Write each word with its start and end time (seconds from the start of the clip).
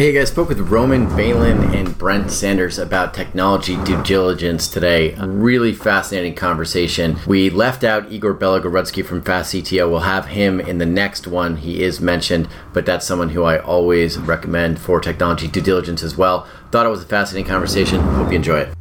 Hey 0.00 0.12
guys, 0.12 0.30
spoke 0.30 0.48
with 0.48 0.60
Roman 0.60 1.14
Balin 1.14 1.74
and 1.74 1.98
Brent 1.98 2.30
Sanders 2.30 2.78
about 2.78 3.12
technology 3.12 3.76
due 3.84 4.02
diligence 4.02 4.66
today. 4.66 5.12
A 5.12 5.28
really 5.28 5.74
fascinating 5.74 6.34
conversation. 6.34 7.18
We 7.26 7.50
left 7.50 7.84
out 7.84 8.10
Igor 8.10 8.32
Belogorudsky 8.32 9.04
from 9.04 9.20
Fast 9.20 9.52
CTO. 9.52 9.90
We'll 9.90 10.00
have 10.00 10.28
him 10.28 10.58
in 10.58 10.78
the 10.78 10.86
next 10.86 11.26
one. 11.26 11.58
He 11.58 11.82
is 11.82 12.00
mentioned, 12.00 12.48
but 12.72 12.86
that's 12.86 13.06
someone 13.06 13.28
who 13.28 13.44
I 13.44 13.58
always 13.58 14.16
recommend 14.16 14.78
for 14.78 15.00
technology 15.00 15.48
due 15.48 15.60
diligence 15.60 16.02
as 16.02 16.16
well. 16.16 16.48
Thought 16.70 16.86
it 16.86 16.88
was 16.88 17.02
a 17.02 17.06
fascinating 17.06 17.50
conversation. 17.50 18.00
Hope 18.00 18.30
you 18.30 18.36
enjoy 18.36 18.60
it. 18.60 18.79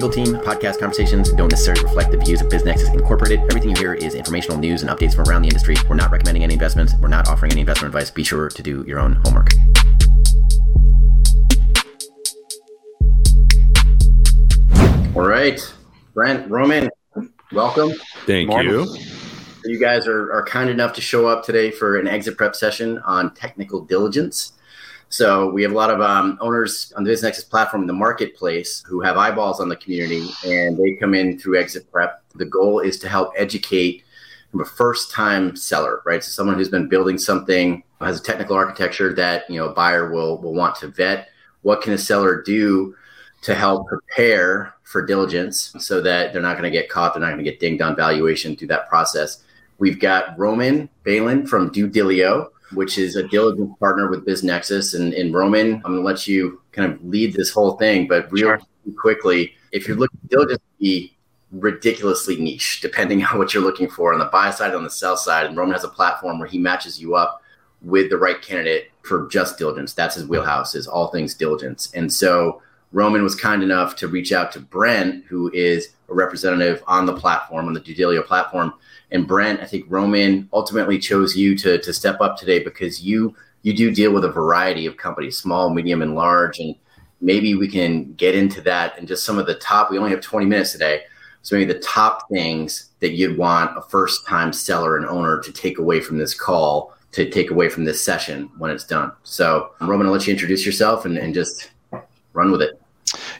Legal 0.00 0.24
team. 0.24 0.34
Podcast 0.42 0.78
conversations 0.78 1.30
don't 1.32 1.50
necessarily 1.50 1.82
reflect 1.84 2.10
the 2.10 2.16
views 2.16 2.40
of 2.40 2.48
BizNexus 2.48 2.90
Incorporated. 2.94 3.40
Everything 3.50 3.68
you 3.68 3.76
hear 3.76 3.92
is 3.92 4.14
informational 4.14 4.56
news 4.56 4.80
and 4.80 4.90
updates 4.90 5.14
from 5.14 5.28
around 5.28 5.42
the 5.42 5.48
industry. 5.48 5.76
We're 5.90 5.96
not 5.96 6.10
recommending 6.10 6.42
any 6.42 6.54
investments. 6.54 6.94
We're 7.02 7.08
not 7.08 7.28
offering 7.28 7.52
any 7.52 7.60
investment 7.60 7.94
advice. 7.94 8.10
Be 8.10 8.24
sure 8.24 8.48
to 8.48 8.62
do 8.62 8.82
your 8.88 8.98
own 8.98 9.20
homework. 9.26 9.50
All 15.14 15.26
right, 15.26 15.60
Brent, 16.14 16.50
Roman, 16.50 16.88
welcome. 17.52 17.92
Thank 18.24 18.50
you. 18.62 18.96
You 19.66 19.78
guys 19.78 20.06
are, 20.06 20.32
are 20.32 20.46
kind 20.46 20.70
enough 20.70 20.94
to 20.94 21.02
show 21.02 21.26
up 21.26 21.44
today 21.44 21.70
for 21.70 21.98
an 21.98 22.08
exit 22.08 22.38
prep 22.38 22.56
session 22.56 23.00
on 23.00 23.34
technical 23.34 23.82
diligence. 23.82 24.52
So 25.10 25.50
we 25.50 25.62
have 25.64 25.72
a 25.72 25.74
lot 25.74 25.90
of 25.90 26.00
um, 26.00 26.38
owners 26.40 26.92
on 26.96 27.02
the 27.02 27.10
BizNexus 27.10 27.50
platform 27.50 27.82
in 27.82 27.88
the 27.88 27.92
marketplace 27.92 28.84
who 28.86 29.00
have 29.00 29.16
eyeballs 29.16 29.58
on 29.60 29.68
the 29.68 29.74
community, 29.74 30.28
and 30.46 30.78
they 30.78 30.92
come 30.92 31.14
in 31.14 31.36
through 31.36 31.58
Exit 31.58 31.90
Prep. 31.90 32.22
The 32.36 32.44
goal 32.44 32.78
is 32.78 32.96
to 33.00 33.08
help 33.08 33.32
educate 33.36 34.04
from 34.52 34.60
a 34.60 34.64
first-time 34.64 35.56
seller, 35.56 36.00
right? 36.06 36.22
So 36.22 36.30
someone 36.30 36.56
who's 36.56 36.68
been 36.68 36.88
building 36.88 37.18
something 37.18 37.82
has 38.00 38.20
a 38.20 38.22
technical 38.22 38.54
architecture 38.54 39.12
that 39.14 39.50
you 39.50 39.58
know 39.58 39.68
a 39.68 39.72
buyer 39.72 40.10
will 40.12 40.38
will 40.38 40.54
want 40.54 40.76
to 40.76 40.88
vet. 40.88 41.30
What 41.62 41.82
can 41.82 41.92
a 41.92 41.98
seller 41.98 42.40
do 42.40 42.94
to 43.42 43.54
help 43.54 43.88
prepare 43.88 44.74
for 44.84 45.04
diligence 45.04 45.74
so 45.80 46.00
that 46.02 46.32
they're 46.32 46.40
not 46.40 46.56
going 46.56 46.70
to 46.70 46.78
get 46.78 46.88
caught, 46.88 47.14
they're 47.14 47.20
not 47.20 47.32
going 47.32 47.44
to 47.44 47.50
get 47.50 47.58
dinged 47.58 47.82
on 47.82 47.96
valuation 47.96 48.54
through 48.54 48.68
that 48.68 48.88
process. 48.88 49.42
We've 49.78 49.98
got 49.98 50.38
Roman 50.38 50.88
Balin 51.02 51.46
from 51.46 51.70
DueDilio 51.70 52.48
which 52.74 52.98
is 52.98 53.16
a 53.16 53.26
diligence 53.26 53.76
partner 53.78 54.08
with 54.08 54.26
BizNexus. 54.26 54.98
And 54.98 55.12
in 55.14 55.32
Roman, 55.32 55.74
I'm 55.76 55.92
going 55.92 55.96
to 55.96 56.00
let 56.00 56.26
you 56.26 56.60
kind 56.72 56.92
of 56.92 57.04
lead 57.04 57.34
this 57.34 57.50
whole 57.50 57.72
thing, 57.72 58.06
but 58.06 58.30
real 58.32 58.48
sure. 58.48 58.60
quickly, 58.96 59.54
if 59.72 59.86
you're 59.86 59.96
looking 59.96 60.20
diligence 60.28 60.62
be 60.78 61.16
ridiculously 61.52 62.36
niche, 62.36 62.80
depending 62.80 63.24
on 63.32 63.38
what 63.38 63.52
you're 63.52 63.62
looking 63.62 63.88
for 63.88 64.12
on 64.12 64.18
the 64.18 64.26
buy 64.26 64.50
side, 64.50 64.74
on 64.74 64.84
the 64.84 64.90
sell 64.90 65.16
side. 65.16 65.46
And 65.46 65.56
Roman 65.56 65.74
has 65.74 65.84
a 65.84 65.88
platform 65.88 66.38
where 66.38 66.48
he 66.48 66.58
matches 66.58 67.00
you 67.00 67.14
up 67.14 67.42
with 67.82 68.10
the 68.10 68.18
right 68.18 68.40
candidate 68.42 68.90
for 69.02 69.26
just 69.28 69.58
diligence. 69.58 69.94
That's 69.94 70.14
his 70.14 70.26
wheelhouse, 70.26 70.74
is 70.74 70.86
all 70.86 71.08
things 71.08 71.34
diligence. 71.34 71.90
And 71.94 72.12
so 72.12 72.62
Roman 72.92 73.22
was 73.22 73.34
kind 73.34 73.62
enough 73.62 73.96
to 73.96 74.08
reach 74.08 74.32
out 74.32 74.52
to 74.52 74.60
Brent, 74.60 75.24
who 75.26 75.50
is 75.52 75.90
a 76.10 76.14
representative 76.14 76.82
on 76.86 77.06
the 77.06 77.14
platform, 77.14 77.68
on 77.68 77.72
the 77.72 77.80
DueDilio 77.80 78.26
platform, 78.26 78.74
and 79.12 79.26
Brent, 79.26 79.60
I 79.60 79.64
think 79.64 79.86
Roman 79.88 80.48
ultimately 80.52 80.98
chose 80.98 81.36
you 81.36 81.56
to 81.58 81.78
to 81.78 81.92
step 81.92 82.20
up 82.20 82.36
today 82.36 82.62
because 82.62 83.02
you 83.02 83.34
you 83.62 83.74
do 83.74 83.90
deal 83.90 84.12
with 84.12 84.24
a 84.24 84.30
variety 84.30 84.86
of 84.86 84.96
companies, 84.96 85.36
small, 85.36 85.70
medium, 85.70 86.02
and 86.02 86.14
large, 86.14 86.58
and 86.60 86.74
maybe 87.20 87.54
we 87.54 87.68
can 87.68 88.14
get 88.14 88.34
into 88.34 88.60
that 88.62 88.98
and 88.98 89.06
just 89.06 89.24
some 89.24 89.38
of 89.38 89.46
the 89.46 89.54
top. 89.56 89.90
We 89.90 89.98
only 89.98 90.10
have 90.10 90.20
20 90.20 90.46
minutes 90.46 90.72
today, 90.72 91.02
so 91.42 91.56
maybe 91.56 91.72
the 91.72 91.80
top 91.80 92.28
things 92.30 92.90
that 93.00 93.12
you'd 93.12 93.36
want 93.36 93.76
a 93.76 93.82
first 93.82 94.26
time 94.26 94.52
seller 94.52 94.96
and 94.96 95.06
owner 95.06 95.40
to 95.40 95.52
take 95.52 95.78
away 95.78 96.00
from 96.00 96.18
this 96.18 96.34
call, 96.34 96.94
to 97.12 97.28
take 97.28 97.50
away 97.50 97.68
from 97.68 97.84
this 97.84 98.02
session 98.02 98.50
when 98.58 98.70
it's 98.70 98.84
done. 98.84 99.12
So, 99.24 99.72
Roman, 99.80 100.06
I'll 100.06 100.12
let 100.12 100.26
you 100.26 100.32
introduce 100.32 100.64
yourself 100.64 101.04
and, 101.04 101.18
and 101.18 101.34
just 101.34 101.70
run 102.32 102.52
with 102.52 102.62
it. 102.62 102.80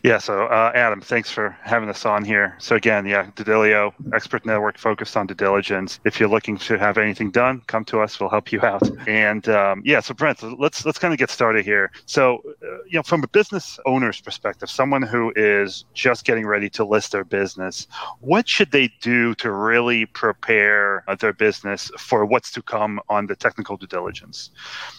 Yeah, 0.02 0.18
so 0.18 0.46
uh, 0.46 0.72
Adam, 0.74 1.00
thanks 1.00 1.30
for 1.30 1.50
having 1.62 1.88
us 1.88 2.06
on 2.06 2.24
here. 2.24 2.56
So 2.58 2.76
again, 2.76 3.06
yeah, 3.06 3.30
DueDilio, 3.36 3.92
expert 4.14 4.46
network 4.46 4.78
focused 4.78 5.16
on 5.16 5.26
due 5.26 5.34
diligence. 5.34 6.00
If 6.04 6.18
you're 6.18 6.28
looking 6.28 6.56
to 6.58 6.78
have 6.78 6.96
anything 6.96 7.30
done, 7.30 7.62
come 7.66 7.84
to 7.86 8.00
us. 8.00 8.18
We'll 8.18 8.30
help 8.30 8.50
you 8.52 8.60
out. 8.62 8.82
And 9.06 9.48
um, 9.48 9.82
yeah, 9.84 10.00
so 10.00 10.14
Brent, 10.14 10.42
let's 10.58 10.86
let's 10.86 10.98
kind 10.98 11.12
of 11.12 11.18
get 11.18 11.30
started 11.30 11.64
here. 11.64 11.90
So, 12.06 12.42
uh, 12.62 12.82
you 12.86 12.94
know, 12.94 13.02
from 13.02 13.22
a 13.22 13.28
business 13.28 13.78
owner's 13.84 14.20
perspective, 14.20 14.70
someone 14.70 15.02
who 15.02 15.32
is 15.36 15.84
just 15.92 16.24
getting 16.24 16.46
ready 16.46 16.70
to 16.70 16.84
list 16.84 17.12
their 17.12 17.24
business, 17.24 17.86
what 18.20 18.48
should 18.48 18.72
they 18.72 18.90
do 19.00 19.34
to 19.36 19.52
really 19.52 20.06
prepare 20.06 21.04
their 21.20 21.32
business 21.32 21.90
for 21.98 22.24
what's 22.24 22.50
to 22.52 22.62
come 22.62 23.00
on 23.08 23.26
the 23.26 23.36
technical 23.36 23.76
due 23.76 23.86
diligence? 23.86 24.50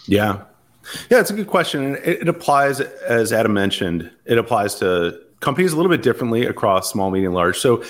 Yeah, 0.06 0.42
yeah, 1.10 1.20
it's 1.20 1.30
a 1.30 1.34
good 1.34 1.46
question. 1.46 1.96
It, 1.96 2.22
it 2.22 2.28
applies, 2.28 2.80
as 2.80 3.32
Adam 3.32 3.52
mentioned, 3.52 4.10
it 4.24 4.38
applies 4.38 4.74
to 4.76 5.18
companies 5.40 5.72
a 5.72 5.76
little 5.76 5.90
bit 5.90 6.02
differently 6.02 6.46
across 6.46 6.90
small, 6.90 7.10
medium, 7.10 7.34
large. 7.34 7.58
So 7.58 7.82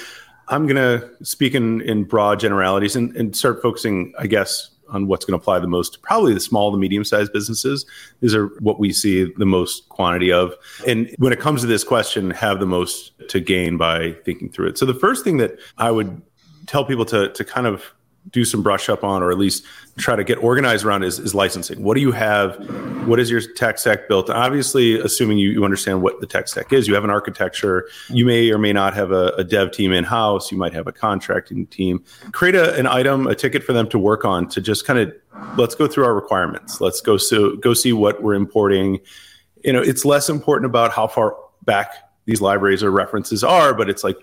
I'm 0.48 0.66
going 0.66 0.76
to 0.76 1.25
speak 1.25 1.54
in, 1.54 1.81
in 1.82 2.04
broad 2.04 2.41
generalities 2.41 2.97
and, 2.97 3.14
and 3.16 3.36
start 3.36 3.62
focusing, 3.62 4.12
I 4.19 4.26
guess, 4.26 4.70
on 4.88 5.06
what's 5.06 5.25
going 5.25 5.38
to 5.38 5.42
apply 5.42 5.58
the 5.58 5.66
most 5.66 6.02
probably 6.02 6.34
the 6.34 6.41
small 6.41 6.70
to 6.70 6.76
medium 6.76 7.04
sized 7.04 7.32
businesses 7.32 7.86
these 8.20 8.34
are 8.34 8.48
what 8.60 8.78
we 8.78 8.92
see 8.92 9.32
the 9.38 9.47
most 9.47 9.88
quantity 9.88 10.31
of 10.31 10.54
and 10.86 11.12
when 11.19 11.32
it 11.32 11.41
comes 11.41 11.62
to 11.62 11.66
this 11.66 11.82
question 11.82 12.31
have 12.31 12.60
the 12.60 12.66
most 12.66 13.12
to 13.28 13.41
gain 13.41 13.76
by 13.76 14.12
thinking 14.25 14.50
through 14.50 14.69
it 14.69 14.76
so 14.76 14.84
the 14.84 14.92
first 14.94 15.25
thing 15.25 15.38
that 15.38 15.58
i 15.78 15.91
would 15.91 16.20
tell 16.66 16.84
people 16.84 17.04
to 17.04 17.32
to 17.32 17.44
kind 17.44 17.66
of 17.66 17.94
do 18.30 18.44
some 18.44 18.62
brush 18.62 18.88
up 18.88 19.02
on, 19.02 19.22
or 19.22 19.30
at 19.30 19.38
least 19.38 19.64
try 19.98 20.16
to 20.16 20.24
get 20.24 20.38
organized 20.38 20.84
around 20.84 21.02
is, 21.02 21.18
is 21.18 21.34
licensing. 21.34 21.82
What 21.82 21.94
do 21.94 22.00
you 22.00 22.12
have? 22.12 22.56
What 23.06 23.18
is 23.18 23.30
your 23.30 23.40
tech 23.40 23.78
stack 23.78 24.08
built? 24.08 24.30
Obviously, 24.30 24.98
assuming 24.98 25.38
you, 25.38 25.50
you 25.50 25.64
understand 25.64 26.02
what 26.02 26.20
the 26.20 26.26
tech 26.26 26.48
stack 26.48 26.72
is, 26.72 26.86
you 26.86 26.94
have 26.94 27.04
an 27.04 27.10
architecture. 27.10 27.88
You 28.08 28.24
may 28.24 28.50
or 28.50 28.58
may 28.58 28.72
not 28.72 28.94
have 28.94 29.10
a, 29.10 29.28
a 29.36 29.44
dev 29.44 29.72
team 29.72 29.92
in 29.92 30.04
house. 30.04 30.52
You 30.52 30.58
might 30.58 30.72
have 30.72 30.86
a 30.86 30.92
contracting 30.92 31.66
team. 31.66 32.02
Create 32.32 32.54
a, 32.54 32.76
an 32.78 32.86
item, 32.86 33.26
a 33.26 33.34
ticket 33.34 33.64
for 33.64 33.72
them 33.72 33.88
to 33.88 33.98
work 33.98 34.24
on 34.24 34.48
to 34.50 34.60
just 34.60 34.86
kind 34.86 34.98
of 34.98 35.12
let's 35.56 35.74
go 35.74 35.88
through 35.88 36.04
our 36.04 36.14
requirements. 36.14 36.80
Let's 36.80 37.00
go 37.00 37.16
so 37.16 37.56
go 37.56 37.74
see 37.74 37.92
what 37.92 38.22
we're 38.22 38.34
importing. 38.34 39.00
You 39.64 39.72
know, 39.72 39.82
it's 39.82 40.04
less 40.04 40.28
important 40.28 40.66
about 40.66 40.92
how 40.92 41.06
far 41.08 41.36
back 41.64 41.92
these 42.24 42.40
libraries 42.40 42.82
or 42.82 42.90
references 42.90 43.42
are, 43.42 43.74
but 43.74 43.90
it's 43.90 44.04
like 44.04 44.16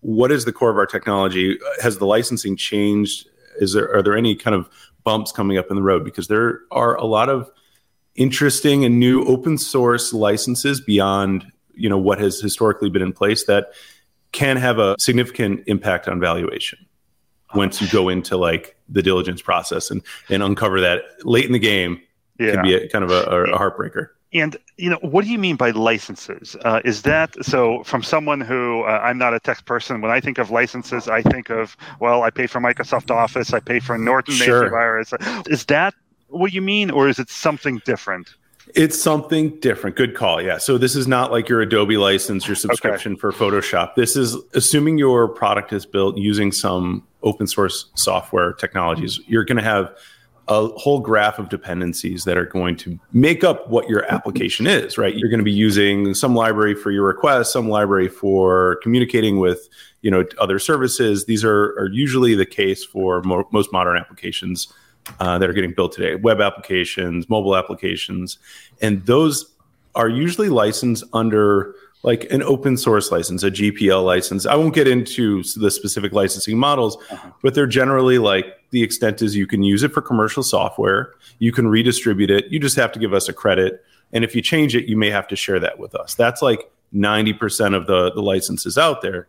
what 0.00 0.30
is 0.30 0.44
the 0.44 0.52
core 0.52 0.70
of 0.70 0.76
our 0.76 0.86
technology? 0.86 1.58
Has 1.82 1.98
the 1.98 2.06
licensing 2.06 2.56
changed 2.56 3.28
is 3.58 3.72
there 3.72 3.94
are 3.94 4.02
there 4.02 4.16
any 4.16 4.34
kind 4.34 4.54
of 4.54 4.68
bumps 5.04 5.32
coming 5.32 5.56
up 5.58 5.66
in 5.70 5.76
the 5.76 5.82
road 5.82 6.04
because 6.04 6.28
there 6.28 6.60
are 6.70 6.96
a 6.96 7.04
lot 7.04 7.28
of 7.28 7.50
interesting 8.16 8.84
and 8.84 8.98
new 8.98 9.24
open 9.24 9.58
source 9.58 10.12
licenses 10.12 10.80
beyond 10.80 11.50
you 11.74 11.88
know 11.88 11.98
what 11.98 12.18
has 12.18 12.40
historically 12.40 12.90
been 12.90 13.02
in 13.02 13.12
place 13.12 13.44
that 13.44 13.72
can 14.32 14.56
have 14.56 14.78
a 14.78 14.96
significant 14.98 15.62
impact 15.66 16.08
on 16.08 16.18
valuation 16.18 16.78
once 17.54 17.80
you 17.80 17.88
go 17.88 18.08
into 18.08 18.36
like 18.36 18.76
the 18.88 19.02
diligence 19.02 19.40
process 19.40 19.90
and 19.90 20.02
and 20.28 20.42
uncover 20.42 20.80
that 20.80 21.02
late 21.24 21.44
in 21.44 21.52
the 21.52 21.58
game 21.58 22.00
yeah. 22.38 22.52
can 22.52 22.62
be 22.62 22.74
a, 22.74 22.88
kind 22.88 23.04
of 23.04 23.10
a, 23.10 23.22
a 23.44 23.58
heartbreaker 23.58 24.08
and 24.32 24.56
you 24.76 24.90
know, 24.90 24.98
what 25.02 25.24
do 25.24 25.30
you 25.30 25.38
mean 25.38 25.56
by 25.56 25.70
licenses? 25.70 26.56
Uh, 26.64 26.80
is 26.84 27.02
that 27.02 27.34
so? 27.44 27.82
From 27.84 28.02
someone 28.02 28.40
who 28.40 28.82
uh, 28.82 29.00
I'm 29.02 29.18
not 29.18 29.34
a 29.34 29.40
tech 29.40 29.64
person, 29.64 30.00
when 30.00 30.10
I 30.10 30.20
think 30.20 30.38
of 30.38 30.50
licenses, 30.50 31.08
I 31.08 31.22
think 31.22 31.50
of 31.50 31.76
well, 32.00 32.22
I 32.22 32.30
pay 32.30 32.46
for 32.46 32.60
Microsoft 32.60 33.10
Office, 33.10 33.52
I 33.52 33.60
pay 33.60 33.80
for 33.80 33.96
Norton 33.96 34.34
sure. 34.34 34.68
antivirus. 34.68 35.48
Is 35.48 35.64
that 35.66 35.94
what 36.28 36.52
you 36.52 36.62
mean, 36.62 36.90
or 36.90 37.08
is 37.08 37.18
it 37.18 37.30
something 37.30 37.80
different? 37.84 38.34
It's 38.74 39.00
something 39.00 39.58
different. 39.60 39.96
Good 39.96 40.16
call. 40.16 40.42
Yeah. 40.42 40.58
So 40.58 40.76
this 40.76 40.96
is 40.96 41.06
not 41.06 41.30
like 41.30 41.48
your 41.48 41.60
Adobe 41.60 41.96
license, 41.96 42.48
your 42.48 42.56
subscription 42.56 43.12
okay. 43.12 43.20
for 43.20 43.32
Photoshop. 43.32 43.94
This 43.94 44.16
is 44.16 44.36
assuming 44.54 44.98
your 44.98 45.28
product 45.28 45.72
is 45.72 45.86
built 45.86 46.16
using 46.18 46.50
some 46.50 47.06
open 47.22 47.46
source 47.46 47.86
software 47.94 48.52
technologies. 48.52 49.20
You're 49.28 49.44
going 49.44 49.56
to 49.56 49.62
have 49.62 49.96
a 50.48 50.68
whole 50.68 51.00
graph 51.00 51.38
of 51.38 51.48
dependencies 51.48 52.24
that 52.24 52.38
are 52.38 52.46
going 52.46 52.76
to 52.76 52.98
make 53.12 53.42
up 53.42 53.68
what 53.68 53.88
your 53.88 54.04
application 54.12 54.66
is, 54.66 54.96
right? 54.96 55.16
You're 55.16 55.28
going 55.28 55.40
to 55.40 55.44
be 55.44 55.52
using 55.52 56.14
some 56.14 56.36
library 56.36 56.74
for 56.74 56.92
your 56.92 57.04
request, 57.04 57.52
some 57.52 57.68
library 57.68 58.08
for 58.08 58.76
communicating 58.82 59.38
with, 59.38 59.68
you 60.02 60.10
know, 60.10 60.24
other 60.38 60.58
services. 60.60 61.26
These 61.26 61.44
are, 61.44 61.76
are 61.78 61.90
usually 61.90 62.34
the 62.36 62.46
case 62.46 62.84
for 62.84 63.22
mo- 63.22 63.48
most 63.50 63.72
modern 63.72 63.96
applications 63.96 64.72
uh, 65.18 65.38
that 65.38 65.48
are 65.48 65.52
getting 65.52 65.72
built 65.72 65.92
today, 65.92 66.14
web 66.14 66.40
applications, 66.40 67.28
mobile 67.28 67.56
applications, 67.56 68.38
and 68.80 69.04
those 69.06 69.52
are 69.94 70.08
usually 70.08 70.48
licensed 70.48 71.04
under 71.12 71.74
like 72.02 72.30
an 72.30 72.42
open 72.42 72.76
source 72.76 73.10
license, 73.10 73.42
a 73.42 73.50
GPL 73.50 74.04
license. 74.04 74.46
I 74.46 74.54
won't 74.54 74.74
get 74.74 74.86
into 74.86 75.42
the 75.56 75.70
specific 75.70 76.12
licensing 76.12 76.58
models, 76.58 76.96
uh-huh. 77.10 77.30
but 77.42 77.54
they're 77.54 77.66
generally 77.66 78.18
like 78.18 78.46
the 78.70 78.82
extent 78.82 79.22
is 79.22 79.34
you 79.34 79.46
can 79.46 79.62
use 79.62 79.82
it 79.82 79.92
for 79.92 80.02
commercial 80.02 80.42
software, 80.42 81.14
you 81.38 81.52
can 81.52 81.68
redistribute 81.68 82.30
it, 82.30 82.46
you 82.46 82.60
just 82.60 82.76
have 82.76 82.92
to 82.92 82.98
give 82.98 83.12
us 83.12 83.28
a 83.28 83.32
credit. 83.32 83.84
And 84.12 84.24
if 84.24 84.36
you 84.36 84.42
change 84.42 84.76
it, 84.76 84.86
you 84.86 84.96
may 84.96 85.10
have 85.10 85.26
to 85.28 85.36
share 85.36 85.58
that 85.60 85.78
with 85.78 85.94
us. 85.94 86.14
That's 86.14 86.42
like 86.42 86.70
90% 86.94 87.74
of 87.74 87.86
the, 87.86 88.12
the 88.12 88.22
licenses 88.22 88.78
out 88.78 89.02
there. 89.02 89.28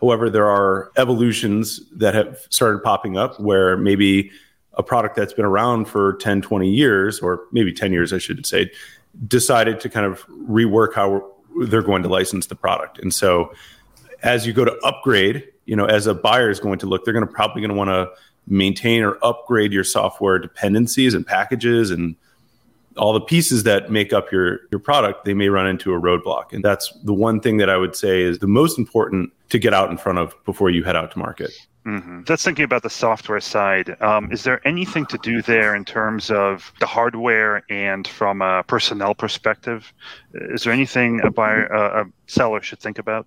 However, 0.00 0.30
there 0.30 0.46
are 0.46 0.90
evolutions 0.96 1.80
that 1.92 2.14
have 2.14 2.38
started 2.50 2.82
popping 2.82 3.16
up 3.16 3.40
where 3.40 3.76
maybe 3.76 4.30
a 4.74 4.82
product 4.82 5.16
that's 5.16 5.32
been 5.32 5.44
around 5.44 5.86
for 5.86 6.14
10, 6.14 6.42
20 6.42 6.70
years, 6.70 7.20
or 7.20 7.44
maybe 7.52 7.72
10 7.72 7.92
years, 7.92 8.12
I 8.12 8.18
should 8.18 8.44
say, 8.44 8.70
decided 9.26 9.80
to 9.80 9.88
kind 9.88 10.04
of 10.04 10.26
rework 10.28 10.94
how 10.94 11.32
they're 11.62 11.82
going 11.82 12.02
to 12.02 12.08
license 12.08 12.46
the 12.46 12.54
product. 12.54 12.98
And 12.98 13.12
so 13.12 13.52
as 14.22 14.46
you 14.46 14.52
go 14.52 14.64
to 14.64 14.76
upgrade, 14.78 15.44
you 15.64 15.76
know, 15.76 15.86
as 15.86 16.06
a 16.06 16.14
buyer 16.14 16.50
is 16.50 16.60
going 16.60 16.78
to 16.80 16.86
look, 16.86 17.04
they're 17.04 17.14
going 17.14 17.26
to 17.26 17.32
probably 17.32 17.62
going 17.62 17.70
to 17.70 17.76
want 17.76 17.90
to 17.90 18.10
maintain 18.46 19.02
or 19.02 19.18
upgrade 19.22 19.72
your 19.72 19.84
software 19.84 20.38
dependencies 20.38 21.14
and 21.14 21.26
packages 21.26 21.90
and 21.90 22.16
all 22.96 23.12
the 23.12 23.20
pieces 23.20 23.64
that 23.64 23.90
make 23.90 24.12
up 24.12 24.32
your 24.32 24.60
your 24.70 24.78
product 24.78 25.24
they 25.24 25.34
may 25.34 25.48
run 25.48 25.66
into 25.66 25.92
a 25.92 26.00
roadblock 26.00 26.52
and 26.52 26.64
that's 26.64 26.92
the 27.02 27.12
one 27.12 27.40
thing 27.40 27.58
that 27.58 27.68
i 27.68 27.76
would 27.76 27.94
say 27.94 28.22
is 28.22 28.38
the 28.38 28.46
most 28.46 28.78
important 28.78 29.30
to 29.48 29.58
get 29.58 29.74
out 29.74 29.90
in 29.90 29.98
front 29.98 30.18
of 30.18 30.34
before 30.44 30.70
you 30.70 30.82
head 30.82 30.96
out 30.96 31.10
to 31.10 31.18
market 31.18 31.50
Mm-hmm. 31.86 32.22
That's 32.24 32.42
thinking 32.42 32.64
about 32.64 32.82
the 32.82 32.90
software 32.90 33.40
side. 33.40 33.96
Um, 34.02 34.32
is 34.32 34.42
there 34.42 34.66
anything 34.66 35.06
to 35.06 35.18
do 35.18 35.40
there 35.40 35.74
in 35.76 35.84
terms 35.84 36.32
of 36.32 36.72
the 36.80 36.86
hardware 36.86 37.62
and 37.70 38.08
from 38.08 38.42
a 38.42 38.64
personnel 38.64 39.14
perspective? 39.14 39.92
Is 40.34 40.64
there 40.64 40.72
anything 40.72 41.20
a 41.22 41.30
buyer, 41.30 41.72
uh, 41.72 42.02
a 42.02 42.06
seller 42.26 42.60
should 42.60 42.80
think 42.80 42.98
about? 42.98 43.26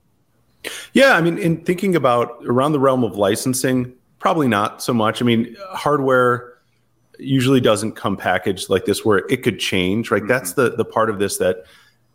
Yeah, 0.91 1.13
I 1.13 1.21
mean, 1.21 1.37
in 1.37 1.63
thinking 1.63 1.95
about 1.95 2.43
around 2.45 2.73
the 2.73 2.81
realm 2.81 3.05
of 3.05 3.15
licensing, 3.15 3.93
probably 4.19 4.49
not 4.49 4.83
so 4.83 4.93
much. 4.93 5.21
I 5.21 5.25
mean, 5.25 5.55
hardware 5.69 6.55
usually 7.17 7.61
doesn't 7.61 7.93
come 7.93 8.17
packaged 8.17 8.69
like 8.69 8.83
this 8.83 9.05
where 9.05 9.19
it 9.29 9.41
could 9.41 9.59
change, 9.59 10.11
right? 10.11 10.21
Mm-hmm. 10.21 10.27
That's 10.27 10.53
the 10.53 10.75
the 10.75 10.83
part 10.83 11.09
of 11.09 11.17
this 11.17 11.37
that 11.37 11.63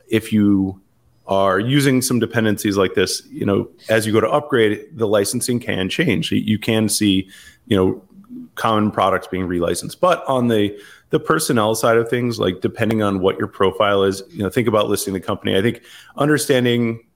if 0.08 0.30
you 0.30 0.82
are 1.26 1.58
using 1.58 2.02
some 2.02 2.18
dependencies 2.18 2.76
like 2.76 2.94
this, 2.94 3.22
you 3.30 3.46
know, 3.46 3.68
as 3.88 4.06
you 4.06 4.12
go 4.12 4.20
to 4.20 4.28
upgrade, 4.28 4.86
the 4.92 5.06
licensing 5.06 5.58
can 5.58 5.88
change. 5.88 6.30
You 6.30 6.58
can 6.58 6.88
see, 6.88 7.28
you 7.66 7.76
know, 7.76 8.02
common 8.56 8.90
products 8.90 9.26
being 9.26 9.48
relicensed. 9.48 10.00
But 10.00 10.24
on 10.26 10.48
the 10.48 10.78
the 11.10 11.20
personnel 11.20 11.74
side 11.76 11.96
of 11.96 12.08
things, 12.08 12.40
like 12.40 12.60
depending 12.60 13.00
on 13.02 13.20
what 13.20 13.38
your 13.38 13.46
profile 13.46 14.02
is, 14.02 14.22
you 14.30 14.42
know, 14.42 14.50
think 14.50 14.66
about 14.66 14.88
listing 14.88 15.14
the 15.14 15.20
company. 15.20 15.56
I 15.56 15.62
think 15.62 15.82
understanding, 16.16 17.06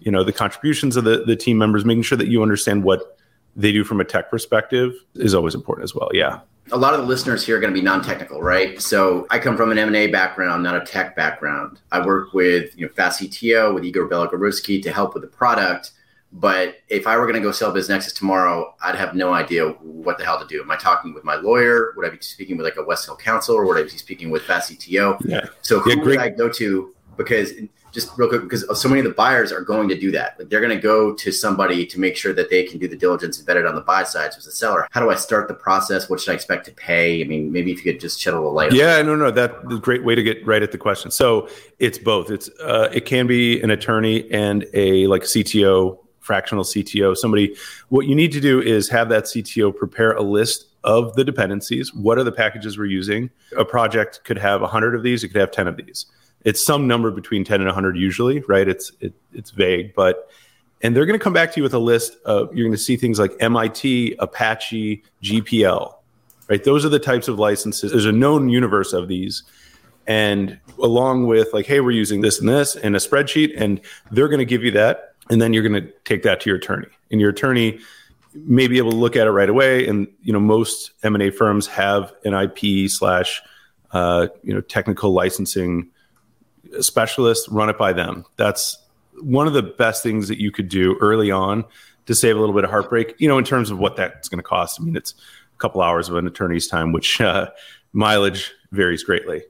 you 0.00 0.12
know, 0.12 0.22
the 0.22 0.32
contributions 0.32 0.96
of 0.96 1.04
the, 1.04 1.24
the 1.24 1.34
team 1.34 1.58
members, 1.58 1.84
making 1.84 2.04
sure 2.04 2.16
that 2.18 2.28
you 2.28 2.40
understand 2.40 2.84
what 2.84 3.18
they 3.58 3.72
do 3.72 3.84
from 3.84 4.00
a 4.00 4.04
tech 4.04 4.30
perspective 4.30 4.94
is 5.16 5.34
always 5.34 5.54
important 5.54 5.84
as 5.84 5.94
well. 5.94 6.08
Yeah 6.14 6.40
a 6.72 6.76
lot 6.76 6.94
of 6.94 7.00
the 7.00 7.06
listeners 7.06 7.44
here 7.44 7.56
are 7.56 7.60
going 7.60 7.72
to 7.72 7.78
be 7.78 7.84
non-technical, 7.84 8.42
right? 8.42 8.80
So 8.80 9.26
I 9.30 9.38
come 9.38 9.56
from 9.56 9.72
an 9.72 9.78
M&A 9.78 10.08
background, 10.08 10.62
not 10.62 10.76
a 10.76 10.84
tech 10.84 11.16
background. 11.16 11.80
I 11.92 12.04
work 12.04 12.32
with 12.34 12.76
you 12.78 12.86
know 12.86 12.92
Fast 12.92 13.20
CTO 13.20 13.74
with 13.74 13.84
Igor 13.84 14.08
Belogorski 14.08 14.82
to 14.82 14.92
help 14.92 15.14
with 15.14 15.22
the 15.22 15.28
product. 15.28 15.92
But 16.30 16.80
if 16.90 17.06
I 17.06 17.16
were 17.16 17.24
going 17.24 17.36
to 17.36 17.40
go 17.40 17.52
sell 17.52 17.72
BizNexus 17.72 18.14
tomorrow, 18.14 18.74
I'd 18.82 18.96
have 18.96 19.14
no 19.14 19.32
idea 19.32 19.68
what 19.68 20.18
the 20.18 20.26
hell 20.26 20.38
to 20.38 20.46
do. 20.46 20.60
Am 20.60 20.70
I 20.70 20.76
talking 20.76 21.14
with 21.14 21.24
my 21.24 21.36
lawyer? 21.36 21.94
Would 21.96 22.06
I 22.06 22.10
be 22.10 22.18
speaking 22.20 22.58
with 22.58 22.66
like 22.66 22.76
a 22.76 22.82
West 22.84 23.06
Hill 23.06 23.16
counsel, 23.16 23.54
or 23.54 23.64
would 23.64 23.78
I 23.78 23.84
be 23.84 23.88
speaking 23.88 24.28
with 24.28 24.42
Fast 24.42 24.70
CTO? 24.70 25.18
Yeah. 25.24 25.46
So 25.62 25.80
who 25.80 25.90
yeah, 25.90 26.04
would 26.04 26.18
I 26.18 26.28
go 26.28 26.50
to? 26.50 26.94
Because 27.16 27.52
just 27.92 28.16
real 28.16 28.28
quick 28.28 28.42
because 28.42 28.80
so 28.80 28.88
many 28.88 29.00
of 29.00 29.04
the 29.04 29.12
buyers 29.12 29.52
are 29.52 29.60
going 29.60 29.88
to 29.88 29.98
do 29.98 30.10
that. 30.12 30.38
Like 30.38 30.48
they're 30.48 30.60
going 30.60 30.74
to 30.74 30.80
go 30.80 31.14
to 31.14 31.32
somebody 31.32 31.86
to 31.86 32.00
make 32.00 32.16
sure 32.16 32.32
that 32.34 32.50
they 32.50 32.64
can 32.64 32.78
do 32.78 32.88
the 32.88 32.96
diligence 32.96 33.38
and 33.38 33.48
embedded 33.48 33.66
on 33.66 33.74
the 33.74 33.80
buy 33.80 34.04
side. 34.04 34.32
So 34.32 34.38
as 34.38 34.46
a 34.46 34.52
seller, 34.52 34.86
how 34.90 35.00
do 35.00 35.10
I 35.10 35.14
start 35.14 35.48
the 35.48 35.54
process? 35.54 36.08
What 36.08 36.20
should 36.20 36.32
I 36.32 36.34
expect 36.34 36.66
to 36.66 36.72
pay? 36.72 37.22
I 37.22 37.24
mean, 37.24 37.52
maybe 37.52 37.72
if 37.72 37.84
you 37.84 37.92
could 37.92 38.00
just 38.00 38.20
shed 38.20 38.34
a 38.34 38.36
little 38.36 38.52
light. 38.52 38.72
Yeah, 38.72 39.00
no, 39.02 39.16
no, 39.16 39.30
that's 39.30 39.54
a 39.70 39.78
great 39.78 40.04
way 40.04 40.14
to 40.14 40.22
get 40.22 40.44
right 40.46 40.62
at 40.62 40.72
the 40.72 40.78
question. 40.78 41.10
So 41.10 41.48
it's 41.78 41.98
both. 41.98 42.30
It's 42.30 42.48
uh, 42.60 42.88
it 42.92 43.06
can 43.06 43.26
be 43.26 43.60
an 43.62 43.70
attorney 43.70 44.30
and 44.30 44.66
a 44.74 45.06
like 45.06 45.22
CTO, 45.22 45.98
fractional 46.20 46.64
CTO. 46.64 47.16
Somebody. 47.16 47.56
What 47.88 48.06
you 48.06 48.14
need 48.14 48.32
to 48.32 48.40
do 48.40 48.60
is 48.60 48.88
have 48.90 49.08
that 49.08 49.24
CTO 49.24 49.74
prepare 49.74 50.12
a 50.12 50.22
list 50.22 50.66
of 50.84 51.14
the 51.14 51.24
dependencies. 51.24 51.92
What 51.92 52.18
are 52.18 52.24
the 52.24 52.32
packages 52.32 52.78
we're 52.78 52.86
using? 52.86 53.30
A 53.56 53.64
project 53.64 54.20
could 54.24 54.38
have 54.38 54.60
100 54.60 54.94
of 54.94 55.02
these. 55.02 55.24
It 55.24 55.28
could 55.28 55.40
have 55.40 55.50
10 55.50 55.66
of 55.66 55.76
these 55.76 56.06
it's 56.44 56.64
some 56.64 56.86
number 56.86 57.10
between 57.10 57.44
10 57.44 57.60
and 57.60 57.66
100 57.66 57.96
usually 57.96 58.40
right? 58.40 58.68
It's 58.68 58.92
it, 59.00 59.14
it's 59.32 59.50
vague 59.50 59.94
but 59.94 60.30
and 60.80 60.94
they're 60.94 61.06
going 61.06 61.18
to 61.18 61.22
come 61.22 61.32
back 61.32 61.52
to 61.52 61.56
you 61.58 61.62
with 61.62 61.74
a 61.74 61.78
list 61.78 62.16
of 62.24 62.54
you're 62.54 62.66
going 62.66 62.76
to 62.76 62.82
see 62.82 62.96
things 62.96 63.18
like 63.18 63.32
mit 63.40 64.14
apache 64.18 65.02
gpl 65.22 65.94
right? 66.48 66.64
Those 66.64 66.84
are 66.84 66.88
the 66.88 66.98
types 66.98 67.28
of 67.28 67.38
licenses. 67.38 67.92
There's 67.92 68.06
a 68.06 68.12
known 68.12 68.48
universe 68.48 68.94
of 68.94 69.06
these. 69.06 69.42
And 70.06 70.58
along 70.82 71.26
with 71.26 71.52
like 71.52 71.66
hey 71.66 71.80
we're 71.80 71.90
using 71.90 72.22
this 72.22 72.40
and 72.40 72.48
this 72.48 72.76
in 72.76 72.94
a 72.94 72.98
spreadsheet 72.98 73.52
and 73.56 73.80
they're 74.10 74.28
going 74.28 74.38
to 74.38 74.46
give 74.46 74.64
you 74.64 74.70
that 74.72 75.14
and 75.30 75.42
then 75.42 75.52
you're 75.52 75.66
going 75.66 75.82
to 75.82 75.92
take 76.04 76.22
that 76.22 76.40
to 76.40 76.50
your 76.50 76.56
attorney. 76.56 76.88
And 77.10 77.20
your 77.20 77.30
attorney 77.30 77.80
may 78.34 78.68
be 78.68 78.78
able 78.78 78.90
to 78.90 78.96
look 78.96 79.16
at 79.16 79.26
it 79.26 79.30
right 79.30 79.48
away 79.48 79.86
and 79.86 80.06
you 80.22 80.32
know 80.32 80.40
most 80.40 80.92
m&a 81.02 81.30
firms 81.30 81.66
have 81.66 82.12
an 82.24 82.34
ip 82.34 82.90
slash 82.90 83.42
uh, 83.92 84.28
you 84.42 84.54
know 84.54 84.60
technical 84.60 85.12
licensing 85.12 85.88
specialist, 86.80 87.48
run 87.50 87.68
it 87.68 87.78
by 87.78 87.92
them. 87.92 88.24
That's 88.36 88.78
one 89.20 89.46
of 89.46 89.52
the 89.52 89.62
best 89.62 90.02
things 90.02 90.28
that 90.28 90.40
you 90.40 90.50
could 90.50 90.68
do 90.68 90.96
early 91.00 91.30
on 91.30 91.64
to 92.06 92.14
save 92.14 92.36
a 92.36 92.40
little 92.40 92.54
bit 92.54 92.64
of 92.64 92.70
heartbreak, 92.70 93.14
you 93.18 93.28
know, 93.28 93.38
in 93.38 93.44
terms 93.44 93.70
of 93.70 93.78
what 93.78 93.96
that's 93.96 94.28
going 94.28 94.38
to 94.38 94.42
cost. 94.42 94.80
I 94.80 94.84
mean, 94.84 94.96
it's 94.96 95.12
a 95.12 95.58
couple 95.58 95.82
hours 95.82 96.08
of 96.08 96.16
an 96.16 96.26
attorney's 96.26 96.66
time, 96.66 96.92
which 96.92 97.20
uh, 97.20 97.48
mileage 97.92 98.52
varies 98.72 99.02
greatly. 99.02 99.42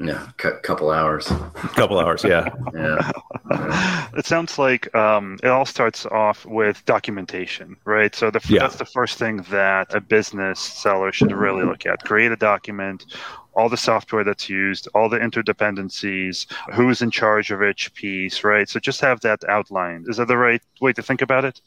Yeah, 0.00 0.28
a 0.44 0.52
couple 0.60 0.90
hours. 0.90 1.30
A 1.30 1.70
couple 1.74 1.98
hours, 1.98 2.24
yeah. 2.24 2.48
yeah. 2.74 3.10
It 4.14 4.26
sounds 4.26 4.58
like 4.58 4.94
um, 4.94 5.38
it 5.42 5.48
all 5.48 5.64
starts 5.64 6.04
off 6.06 6.44
with 6.44 6.84
documentation, 6.84 7.76
right? 7.84 8.14
So 8.14 8.30
the, 8.30 8.40
yeah. 8.46 8.60
that's 8.60 8.76
the 8.76 8.84
first 8.84 9.18
thing 9.18 9.38
that 9.50 9.94
a 9.94 10.00
business 10.00 10.60
seller 10.60 11.12
should 11.12 11.32
really 11.32 11.64
look 11.64 11.86
at. 11.86 12.04
Create 12.04 12.30
a 12.30 12.36
document, 12.36 13.06
all 13.54 13.68
the 13.68 13.76
software 13.76 14.24
that's 14.24 14.48
used, 14.48 14.88
all 14.94 15.08
the 15.08 15.18
interdependencies, 15.18 16.46
who's 16.72 17.02
in 17.02 17.10
charge 17.10 17.50
of 17.50 17.62
each 17.62 17.92
piece, 17.94 18.44
right? 18.44 18.68
So 18.68 18.80
just 18.80 19.00
have 19.00 19.20
that 19.20 19.44
outlined. 19.48 20.08
Is 20.08 20.16
that 20.16 20.28
the 20.28 20.36
right 20.36 20.62
way 20.80 20.92
to 20.92 21.02
think 21.02 21.22
about 21.22 21.44
it? 21.44 21.60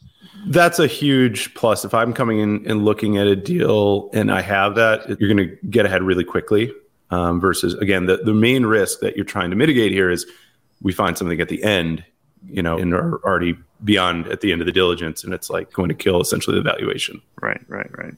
That's 0.48 0.78
a 0.78 0.86
huge 0.86 1.54
plus. 1.54 1.84
If 1.84 1.94
I'm 1.94 2.12
coming 2.12 2.40
in 2.40 2.66
and 2.66 2.84
looking 2.84 3.18
at 3.18 3.26
a 3.26 3.36
deal 3.36 4.10
and 4.12 4.32
I 4.32 4.42
have 4.42 4.74
that, 4.74 5.08
you're 5.20 5.32
going 5.32 5.48
to 5.48 5.56
get 5.68 5.86
ahead 5.86 6.02
really 6.02 6.24
quickly. 6.24 6.72
Um, 7.08 7.40
versus, 7.40 7.74
again, 7.74 8.06
the, 8.06 8.16
the 8.16 8.34
main 8.34 8.66
risk 8.66 8.98
that 8.98 9.14
you're 9.14 9.24
trying 9.24 9.50
to 9.50 9.56
mitigate 9.56 9.92
here 9.92 10.10
is 10.10 10.26
we 10.82 10.92
find 10.92 11.16
something 11.16 11.40
at 11.40 11.48
the 11.48 11.62
end, 11.62 12.04
you 12.44 12.62
know, 12.62 12.78
and 12.78 12.92
are 12.92 13.24
already 13.24 13.56
beyond 13.84 14.26
at 14.28 14.40
the 14.40 14.52
end 14.52 14.60
of 14.60 14.66
the 14.66 14.72
diligence 14.72 15.22
and 15.22 15.34
it's 15.34 15.50
like 15.50 15.72
going 15.72 15.88
to 15.88 15.94
kill 15.94 16.20
essentially 16.20 16.56
the 16.56 16.62
valuation. 16.62 17.20
Right 17.40 17.60
right 17.68 17.90
right. 17.98 18.14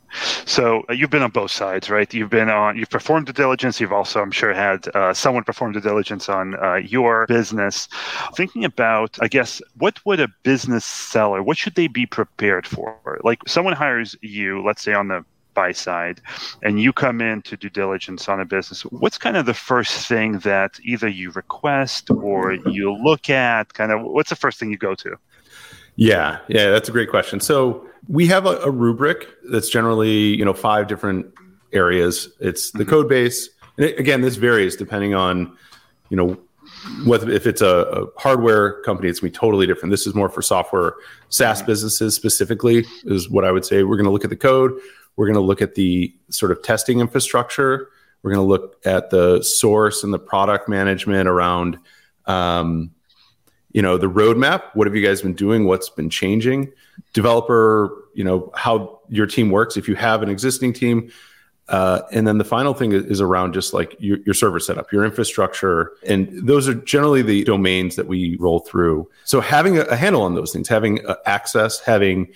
So 0.47 0.83
uh, 0.89 0.93
you've 0.93 1.11
been 1.11 1.23
on 1.23 1.31
both 1.31 1.51
sides 1.51 1.91
right? 1.91 2.13
You've 2.13 2.31
been 2.31 2.49
on 2.49 2.77
you've 2.77 2.91
performed 2.91 3.27
the 3.27 3.33
diligence. 3.33 3.81
You've 3.81 3.93
also 3.93 4.21
i'm 4.21 4.31
sure 4.31 4.55
had 4.55 4.89
uh, 4.95 5.13
someone 5.13 5.45
perform 5.45 5.73
the 5.73 5.81
diligence 5.81 6.29
on 6.29 6.55
uh, 6.63 6.77
your 6.77 7.27
business. 7.27 7.89
Thinking 8.35 8.65
about 8.65 9.19
i 9.21 9.29
guess 9.29 9.61
what 9.79 10.05
would 10.07 10.21
a 10.21 10.29
business 10.43 10.85
seller 10.85 11.43
what 11.43 11.57
should 11.57 11.75
they 11.75 11.89
be 11.89 12.07
prepared 12.07 12.67
for? 12.67 13.21
Like 13.25 13.41
someone 13.47 13.75
hires 13.75 14.17
you 14.23 14.63
let's 14.65 14.83
say 14.83 14.95
on 14.95 15.09
the 15.09 15.25
buy 15.59 15.73
side 15.73 16.21
and 16.63 16.81
you 16.81 16.93
come 16.93 17.21
in 17.21 17.43
to 17.43 17.57
do 17.57 17.69
diligence 17.69 18.29
on 18.29 18.39
a 18.39 18.45
business, 18.45 18.83
what's 18.83 19.19
kind 19.19 19.37
of 19.37 19.45
the 19.45 19.55
first 19.55 20.07
thing 20.07 20.39
that 20.51 20.79
either 20.85 21.09
you 21.09 21.33
request 21.33 22.11
or 22.11 22.53
you 22.77 22.95
look 22.95 23.29
at? 23.29 23.75
Kind 23.75 23.91
of 23.91 24.03
what's 24.03 24.31
the 24.31 24.37
first 24.37 24.61
thing 24.61 24.71
you 24.71 24.79
go 24.79 24.95
to? 24.95 25.17
Yeah, 25.99 26.39
yeah, 26.47 26.71
that's 26.71 26.89
a 26.89 26.93
great 26.93 27.11
question. 27.11 27.41
So 27.41 27.85
we 28.07 28.29
have 28.29 28.47
a, 28.47 28.59
a 28.59 28.71
rubric 28.71 29.27
that's 29.51 29.69
generally 29.69 30.37
you 30.37 30.45
know 30.45 30.55
five 30.55 30.87
different 30.87 31.27
areas. 31.73 32.29
It's 32.39 32.71
the 32.71 32.79
mm-hmm. 32.79 32.91
code 32.91 33.09
base, 33.09 33.49
and 33.77 33.87
it, 33.87 33.99
again, 33.99 34.21
this 34.21 34.37
varies 34.37 34.77
depending 34.77 35.15
on 35.15 35.57
you 36.09 36.17
know 36.17 36.39
whether 37.05 37.29
if 37.29 37.49
it's 37.49 37.63
a, 37.63 37.67
a, 37.67 38.07
hardware 38.17 38.81
company, 38.83 39.09
it's 39.09 39.19
gonna 39.19 39.33
be 39.33 39.37
totally 39.37 39.67
different. 39.67 39.91
This 39.91 40.07
is 40.07 40.15
more 40.15 40.29
for 40.29 40.41
software 40.41 40.95
SaaS 41.31 41.59
mm-hmm. 41.59 41.67
businesses 41.67 42.15
specifically, 42.15 42.87
is 43.03 43.29
what 43.29 43.45
I 43.45 43.51
would 43.51 43.65
say. 43.65 43.83
We're 43.83 43.97
going 43.97 44.07
to 44.07 44.13
look 44.13 44.25
at 44.25 44.31
the 44.31 44.37
code. 44.37 44.79
We're 45.17 45.27
going 45.27 45.35
to 45.35 45.41
look 45.41 45.61
at 45.61 45.75
the 45.75 46.15
sort 46.31 46.53
of 46.53 46.63
testing 46.63 47.01
infrastructure. 47.01 47.91
We're 48.23 48.35
going 48.35 48.47
to 48.47 48.49
look 48.49 48.77
at 48.87 49.11
the 49.11 49.43
source 49.43 50.05
and 50.05 50.15
the 50.15 50.19
product 50.21 50.69
management 50.69 51.27
around 51.29 51.77
um, 52.27 52.93
you 53.79 53.83
know 53.83 53.97
the 53.97 54.11
roadmap 54.11 54.75
what 54.75 54.89
have 54.89 54.97
you 54.97 55.07
guys 55.07 55.23
been 55.23 55.35
doing 55.35 55.65
what's 55.65 55.89
been 55.89 56.11
changing 56.11 56.69
developer 57.13 58.09
you 58.13 58.25
know 58.25 58.51
how 58.57 58.99
your 59.09 59.25
team 59.25 59.53
works 59.53 59.77
if 59.77 59.87
you 59.87 59.95
have 59.95 60.21
an 60.21 60.29
existing 60.29 60.73
team 60.73 61.09
Uh, 61.69 62.01
and 62.13 62.27
then 62.27 62.39
the 62.39 62.45
final 62.57 62.73
thing 62.73 62.93
is 62.93 63.21
around 63.21 63.53
just 63.53 63.75
like 63.75 63.95
your, 64.01 64.17
your, 64.25 64.35
server 64.35 64.59
setup, 64.59 64.91
your 64.91 65.05
infrastructure. 65.05 65.93
And 66.13 66.49
those 66.49 66.67
are 66.67 66.73
generally 66.73 67.21
the 67.21 67.45
domains 67.45 67.95
that 67.97 68.07
we 68.07 68.39
roll 68.41 68.61
through. 68.61 69.07
So 69.25 69.43
having 69.43 69.77
a, 69.77 69.83
a 69.83 69.95
handle 69.95 70.23
on 70.23 70.35
those 70.35 70.51
things, 70.51 70.67
having 70.67 71.05
uh, 71.05 71.17
access, 71.27 71.79
having, 71.79 72.33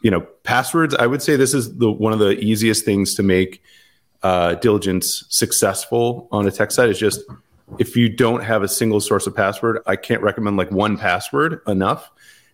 you 0.00 0.10
know, 0.10 0.22
passwords, 0.44 0.94
I 0.94 1.06
would 1.06 1.20
say 1.20 1.36
this 1.36 1.52
is 1.52 1.76
the 1.76 1.92
one 1.92 2.14
of 2.14 2.20
the 2.20 2.32
easiest 2.40 2.86
things 2.86 3.14
to 3.16 3.22
make 3.22 3.62
uh, 4.22 4.54
diligence 4.54 5.26
successful 5.28 6.26
on 6.32 6.48
a 6.48 6.50
tech 6.50 6.70
side 6.70 6.88
is 6.88 6.98
just 6.98 7.20
if 7.78 7.96
you 7.96 8.08
don't 8.08 8.42
have 8.42 8.62
a 8.62 8.68
single 8.68 9.00
source 9.00 9.26
of 9.26 9.34
password, 9.34 9.80
I 9.86 9.96
can't 9.96 10.22
recommend 10.22 10.56
like 10.56 10.70
1Password 10.70 11.66
enough. 11.68 12.10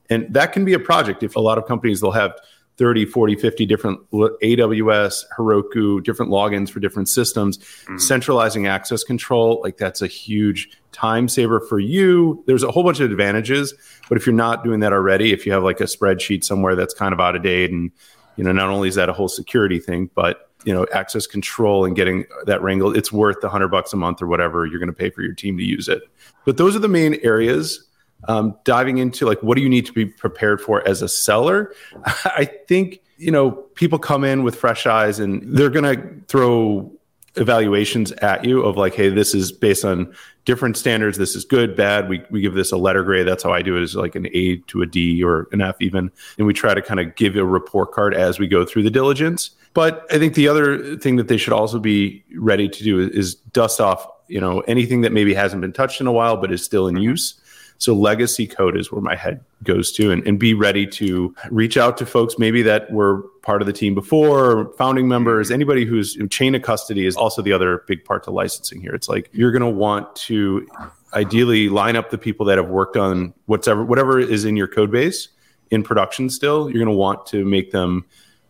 And 0.09 0.33
that 0.35 0.53
can 0.53 0.65
be 0.65 0.75
a 0.75 0.79
project. 0.79 1.23
If 1.23 1.37
a 1.37 1.41
lot 1.41 1.59
of 1.59 1.67
companies, 1.67 2.01
they'll 2.01 2.13
have 2.13 2.39
30, 2.77 3.07
40, 3.07 3.37
50 3.37 3.67
different 3.67 4.11
AWS, 4.13 5.25
Heroku, 5.37 6.03
different 6.05 6.31
logins 6.31 6.69
for 6.69 6.79
different 6.79 7.09
systems, 7.09 7.59
mm-hmm. 7.59 7.99
centralizing 7.99 8.67
access 8.67 9.03
control, 9.03 9.61
like 9.63 9.79
that's 9.79 10.03
a 10.03 10.07
huge 10.07 10.69
time 10.93 11.29
saver 11.29 11.61
for 11.61 11.79
you. 11.79 12.45
There's 12.47 12.63
a 12.63 12.71
whole 12.71 12.85
bunch 12.85 13.01
of 13.01 13.11
advantages, 13.11 13.75
but 14.09 14.19
if 14.19 14.27
you're 14.27 14.35
not 14.35 14.63
doing 14.63 14.81
that 14.81 14.93
already, 14.93 15.33
if 15.33 15.47
you 15.47 15.53
have 15.53 15.65
like 15.65 15.81
a 15.81 15.85
spreadsheet 15.85 16.45
somewhere 16.45 16.77
that's 16.77 16.93
kind 16.93 17.15
of 17.15 17.21
out 17.21 17.35
of 17.35 17.43
date 17.43 17.71
and 17.71 17.91
you 18.37 18.45
know, 18.45 18.53
not 18.53 18.69
only 18.69 18.89
is 18.89 18.95
that 18.97 19.09
a 19.09 19.13
whole 19.13 19.29
security 19.29 19.81
thing, 19.81 20.11
but 20.15 20.46
you 20.65 20.73
know, 20.73 20.87
access 20.93 21.27
control 21.27 21.85
and 21.85 21.95
getting 21.95 22.25
that 22.47 22.63
wrangled, 22.63 22.97
it's 22.97 23.13
worth 23.13 23.41
the 23.41 23.49
hundred 23.49 23.69
bucks 23.69 23.93
a 23.93 23.97
month 23.97 24.21
or 24.21 24.27
whatever 24.27 24.67
you're 24.67 24.79
going 24.79 24.89
to 24.89 24.93
pay 24.93 25.11
for 25.11 25.23
your 25.23 25.35
team 25.35 25.57
to 25.59 25.65
use 25.65 25.89
it. 25.89 26.03
But 26.45 26.57
those 26.57 26.75
are 26.75 26.81
the 26.81 26.89
main 26.89 27.19
areas 27.23 27.87
um, 28.29 28.57
diving 28.65 28.99
into 28.99 29.27
like 29.27 29.43
what 29.43 29.57
do 29.57 29.63
you 29.63 29.69
need 29.69 29.87
to 29.87 29.93
be 29.93 30.07
prepared 30.07 30.61
for 30.61 30.87
as 30.87 31.03
a 31.03 31.09
seller? 31.09 31.73
I 32.25 32.51
think 32.67 33.01
you 33.17 33.31
know 33.31 33.51
people 33.51 33.99
come 33.99 34.25
in 34.25 34.43
with 34.43 34.57
fresh 34.57 34.87
eyes 34.87 35.19
and 35.19 35.57
they're 35.57 35.71
going 35.71 35.85
to 35.85 36.27
throw 36.27 36.93
evaluations 37.37 38.13
at 38.13 38.47
you 38.47 38.63
of 38.63 38.79
like 38.79 38.95
hey 38.95 39.11
this 39.11 39.35
is 39.35 39.53
based 39.53 39.85
on 39.85 40.13
different 40.47 40.77
standards. 40.77 41.19
This 41.19 41.37
is 41.37 41.45
good 41.45 41.77
bad. 41.77 42.09
We, 42.09 42.25
we 42.31 42.41
give 42.41 42.55
this 42.55 42.73
a 42.73 42.77
letter 42.77 43.03
grade. 43.03 43.27
That's 43.27 43.43
how 43.43 43.53
i 43.53 43.63
do 43.63 43.77
it 43.77 43.83
is 43.83 43.95
like 43.95 44.15
an 44.15 44.29
a 44.33 44.57
to 44.69 44.83
a 44.83 44.87
d 44.87 45.23
or 45.23 45.49
an 45.53 45.61
f 45.61 45.77
even. 45.81 46.11
And 46.39 46.47
we 46.47 46.55
try 46.55 46.73
to 46.73 46.81
kind 46.81 47.01
of 47.01 47.15
give 47.17 47.37
a 47.37 47.45
report 47.45 47.93
card 47.93 48.15
as 48.15 48.39
we 48.39 48.49
go 48.49 48.65
through 48.65 48.85
the 48.85 48.91
diligence 48.91 49.51
but 49.77 50.05
i 50.11 50.19
think 50.19 50.35
the 50.35 50.49
other 50.49 50.97
thing 50.97 51.17
that 51.17 51.29
they 51.29 51.37
should 51.37 51.53
also 51.53 51.79
be 51.79 52.25
ready 52.35 52.69
to 52.69 52.83
do 52.83 52.99
is 52.99 53.37
dust 53.37 53.81
off 53.81 54.05
you 54.27 54.41
know 54.41 54.61
anything 54.61 55.03
that 55.03 55.13
maybe 55.13 55.33
hasn't 55.35 55.61
been 55.61 55.73
touched 55.73 56.01
in 56.01 56.09
a 56.09 56.13
while 56.13 56.37
but 56.37 56.51
is 56.51 56.65
still 56.65 56.89
in 56.89 56.97
mm-hmm. 56.97 57.05
use 57.05 57.41
so 57.79 57.95
legacy 57.95 58.47
code 58.47 58.77
is 58.77 58.91
where 58.91 59.03
my 59.03 59.15
head 59.15 59.45
goes 59.63 59.93
to 59.93 60.11
and, 60.11 60.27
and 60.27 60.39
be 60.39 60.55
ready 60.55 60.87
to 60.87 61.35
reach 61.51 61.77
out 61.77 61.97
to 61.99 62.07
folks 62.07 62.39
maybe 62.39 62.63
that 62.63 62.91
were 62.91 63.23
part 63.43 63.63
of 63.63 63.67
the 63.67 63.73
team 63.73 63.95
before, 63.95 64.73
founding 64.77 65.09
members, 65.09 65.49
mm-hmm. 65.49 65.55
anybody 65.55 65.85
who's 65.85 66.17
chain 66.31 66.55
of 66.55 66.63
custody 66.63 67.07
is 67.07 67.17
also 67.17 67.43
the 67.43 67.53
other 67.53 67.85
big 67.87 68.05
part 68.05 68.25
to 68.25 68.31
licensing 68.31 68.81
here. 68.81 68.95
It's 68.95 69.09
like 69.09 69.31
you're 69.33 69.53
going 69.53 69.63
to 69.63 69.69
want 69.69 70.15
to 70.17 70.67
ideally 71.15 71.69
line 71.69 71.97
up 71.97 72.11
the 72.11 72.19
people 72.19 72.45
that 72.47 72.59
have 72.59 72.69
worked 72.69 72.97
on 72.97 73.33
whatever 73.47 73.85
whatever 73.85 74.19
is 74.19 74.45
in 74.45 74.57
your 74.57 74.69
code 74.69 74.91
base 74.91 75.29
in 75.71 75.83
production 75.83 76.29
still. 76.31 76.69
You're 76.69 76.85
going 76.85 76.95
to 76.95 76.99
want 76.99 77.27
to 77.27 77.45
make 77.45 77.71
them 77.71 78.05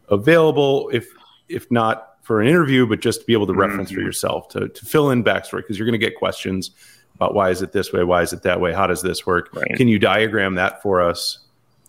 available 0.09 0.91
if 0.93 1.09
if 1.49 1.71
not 1.71 2.17
for 2.23 2.41
an 2.41 2.49
interview, 2.49 2.87
but 2.87 3.01
just 3.01 3.21
to 3.21 3.27
be 3.27 3.33
able 3.33 3.47
to 3.47 3.55
reference 3.55 3.89
mm-hmm. 3.89 4.01
for 4.01 4.05
yourself 4.05 4.49
to, 4.49 4.69
to 4.69 4.85
fill 4.85 5.11
in 5.11 5.23
backstory 5.23 5.59
because 5.59 5.79
you're 5.79 5.87
going 5.87 5.99
to 5.99 6.05
get 6.05 6.17
questions 6.17 6.73
about 7.15 7.35
why 7.35 7.51
is 7.51 7.63
it 7.63 7.71
this 7.71 7.93
way, 7.93 8.03
why 8.03 8.21
is 8.21 8.33
it 8.33 8.43
that 8.43 8.61
way, 8.61 8.73
how 8.73 8.85
does 8.85 9.01
this 9.01 9.25
work? 9.25 9.49
Right. 9.55 9.77
Can 9.77 9.87
you 9.87 10.01
diagram 10.01 10.57
that 10.57 10.83
for 10.83 11.01
us? 11.01 11.39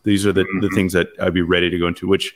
These 0.03 0.27
are 0.27 0.31
the, 0.31 0.43
mm-hmm. 0.43 0.59
the 0.59 0.69
things 0.69 0.93
that 0.93 1.09
I'd 1.19 1.33
be 1.33 1.41
ready 1.41 1.71
to 1.71 1.77
go 1.79 1.87
into, 1.87 2.07
which 2.07 2.35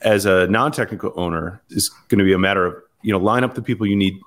as 0.00 0.24
a 0.24 0.46
non-technical 0.46 1.12
owner 1.14 1.60
is 1.68 1.90
going 2.08 2.18
to 2.18 2.24
be 2.24 2.32
a 2.32 2.38
matter 2.38 2.64
of, 2.64 2.76
you 3.02 3.12
know, 3.12 3.18
line 3.18 3.44
up 3.44 3.54
the 3.54 3.62
people 3.62 3.86
you 3.86 3.96
need 3.96 4.18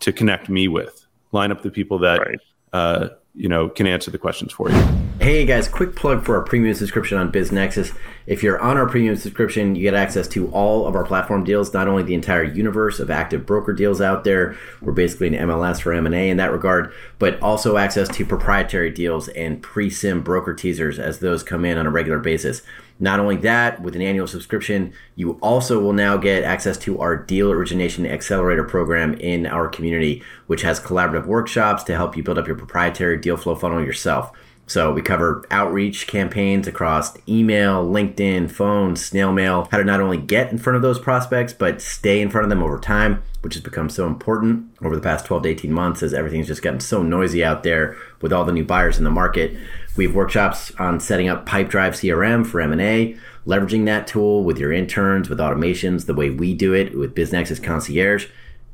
to 0.00 0.12
connect 0.12 0.50
me 0.50 0.68
with, 0.68 1.06
line 1.32 1.50
up 1.50 1.62
the 1.62 1.70
people 1.70 1.98
that, 2.00 2.20
right. 2.20 2.38
uh, 2.74 3.08
you 3.34 3.48
know, 3.48 3.70
can 3.70 3.86
answer 3.86 4.10
the 4.10 4.18
questions 4.18 4.52
for 4.52 4.70
you. 4.70 5.07
Hey 5.28 5.44
guys, 5.44 5.68
quick 5.68 5.94
plug 5.94 6.24
for 6.24 6.36
our 6.36 6.42
premium 6.42 6.74
subscription 6.74 7.18
on 7.18 7.30
BizNexus. 7.30 7.94
If 8.26 8.42
you're 8.42 8.58
on 8.62 8.78
our 8.78 8.88
premium 8.88 9.14
subscription, 9.14 9.74
you 9.74 9.82
get 9.82 9.92
access 9.92 10.26
to 10.28 10.50
all 10.52 10.86
of 10.86 10.94
our 10.94 11.04
platform 11.04 11.44
deals, 11.44 11.74
not 11.74 11.86
only 11.86 12.02
the 12.02 12.14
entire 12.14 12.44
universe 12.44 12.98
of 12.98 13.10
active 13.10 13.44
broker 13.44 13.74
deals 13.74 14.00
out 14.00 14.24
there. 14.24 14.56
We're 14.80 14.92
basically 14.92 15.26
an 15.26 15.46
MLS 15.46 15.82
for 15.82 15.92
M&A 15.92 16.30
in 16.30 16.38
that 16.38 16.50
regard, 16.50 16.94
but 17.18 17.38
also 17.42 17.76
access 17.76 18.08
to 18.08 18.24
proprietary 18.24 18.90
deals 18.90 19.28
and 19.28 19.62
pre-CIM 19.62 20.24
broker 20.24 20.54
teasers 20.54 20.98
as 20.98 21.18
those 21.18 21.42
come 21.42 21.66
in 21.66 21.76
on 21.76 21.86
a 21.86 21.90
regular 21.90 22.20
basis. 22.20 22.62
Not 22.98 23.20
only 23.20 23.36
that, 23.36 23.82
with 23.82 23.94
an 23.94 24.00
annual 24.00 24.26
subscription, 24.26 24.94
you 25.14 25.32
also 25.42 25.78
will 25.78 25.92
now 25.92 26.16
get 26.16 26.42
access 26.42 26.78
to 26.78 27.00
our 27.00 27.14
Deal 27.18 27.52
Origination 27.52 28.06
Accelerator 28.06 28.64
program 28.64 29.12
in 29.12 29.46
our 29.46 29.68
community, 29.68 30.22
which 30.46 30.62
has 30.62 30.80
collaborative 30.80 31.26
workshops 31.26 31.84
to 31.84 31.94
help 31.94 32.16
you 32.16 32.22
build 32.22 32.38
up 32.38 32.46
your 32.46 32.56
proprietary 32.56 33.18
deal 33.18 33.36
flow 33.36 33.54
funnel 33.54 33.84
yourself. 33.84 34.32
So 34.68 34.92
we 34.92 35.00
cover 35.00 35.46
outreach 35.50 36.06
campaigns 36.06 36.66
across 36.66 37.16
email, 37.26 37.88
LinkedIn, 37.88 38.50
phone, 38.50 38.96
snail 38.96 39.32
mail, 39.32 39.66
how 39.70 39.78
to 39.78 39.84
not 39.84 40.02
only 40.02 40.18
get 40.18 40.52
in 40.52 40.58
front 40.58 40.76
of 40.76 40.82
those 40.82 40.98
prospects, 40.98 41.54
but 41.54 41.80
stay 41.80 42.20
in 42.20 42.28
front 42.28 42.44
of 42.44 42.50
them 42.50 42.62
over 42.62 42.78
time, 42.78 43.22
which 43.40 43.54
has 43.54 43.62
become 43.62 43.88
so 43.88 44.06
important 44.06 44.66
over 44.82 44.94
the 44.94 45.00
past 45.00 45.24
12 45.24 45.44
to 45.44 45.48
18 45.48 45.72
months 45.72 46.02
as 46.02 46.12
everything's 46.12 46.48
just 46.48 46.60
gotten 46.60 46.80
so 46.80 47.02
noisy 47.02 47.42
out 47.42 47.62
there 47.62 47.96
with 48.20 48.30
all 48.30 48.44
the 48.44 48.52
new 48.52 48.64
buyers 48.64 48.98
in 48.98 49.04
the 49.04 49.10
market. 49.10 49.56
We 49.96 50.04
have 50.04 50.14
workshops 50.14 50.70
on 50.78 51.00
setting 51.00 51.30
up 51.30 51.46
Pipedrive 51.46 51.94
CRM 51.94 52.46
for 52.46 52.60
M&A, 52.60 53.16
leveraging 53.46 53.86
that 53.86 54.06
tool 54.06 54.44
with 54.44 54.58
your 54.58 54.70
interns, 54.70 55.30
with 55.30 55.38
automations, 55.38 56.04
the 56.04 56.12
way 56.12 56.28
we 56.28 56.52
do 56.52 56.74
it 56.74 56.94
with 56.94 57.14
BizNexus 57.14 57.62
Concierge 57.62 58.26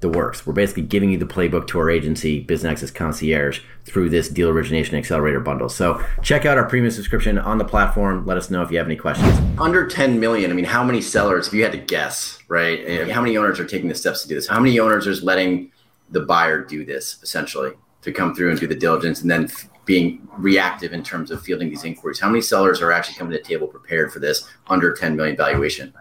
the 0.04 0.18
works. 0.18 0.46
We're 0.46 0.52
basically 0.52 0.82
giving 0.82 1.10
you 1.10 1.16
the 1.16 1.24
playbook 1.24 1.66
to 1.68 1.78
our 1.78 1.90
agency, 1.90 2.44
BizNexus 2.44 2.94
Concierge, 2.94 3.60
through 3.84 4.10
this 4.10 4.28
deal 4.28 4.50
origination 4.50 4.96
accelerator 4.96 5.40
bundle. 5.40 5.70
So 5.70 6.04
check 6.22 6.44
out 6.44 6.58
our 6.58 6.68
premium 6.68 6.92
subscription 6.92 7.38
on 7.38 7.56
the 7.56 7.64
platform. 7.64 8.26
Let 8.26 8.36
us 8.36 8.50
know 8.50 8.60
if 8.60 8.70
you 8.70 8.76
have 8.76 8.86
any 8.86 8.96
questions. 8.96 9.40
Under 9.58 9.86
10 9.86 10.20
million, 10.20 10.50
I 10.50 10.54
mean, 10.54 10.66
how 10.66 10.84
many 10.84 11.00
sellers, 11.00 11.48
if 11.48 11.54
you 11.54 11.62
had 11.62 11.72
to 11.72 11.78
guess, 11.78 12.38
right? 12.48 13.10
How 13.10 13.22
many 13.22 13.38
owners 13.38 13.58
are 13.58 13.64
taking 13.64 13.88
the 13.88 13.94
steps 13.94 14.22
to 14.22 14.28
do 14.28 14.34
this? 14.34 14.46
How 14.46 14.60
many 14.60 14.78
owners 14.78 15.06
are 15.06 15.14
letting 15.24 15.72
the 16.10 16.20
buyer 16.20 16.62
do 16.62 16.84
this 16.84 17.18
essentially 17.22 17.72
to 18.02 18.12
come 18.12 18.34
through 18.34 18.50
and 18.50 18.60
do 18.60 18.66
the 18.66 18.74
diligence 18.74 19.22
and 19.22 19.30
then 19.30 19.50
being 19.86 20.28
reactive 20.36 20.92
in 20.92 21.02
terms 21.02 21.30
of 21.30 21.40
fielding 21.40 21.70
these 21.70 21.84
inquiries? 21.84 22.20
How 22.20 22.28
many 22.28 22.42
sellers 22.42 22.82
are 22.82 22.92
actually 22.92 23.16
coming 23.16 23.32
to 23.32 23.38
the 23.38 23.44
table 23.44 23.68
prepared 23.68 24.12
for 24.12 24.18
this 24.18 24.46
under 24.66 24.92
10 24.92 25.16
million 25.16 25.34
valuation? 25.34 25.94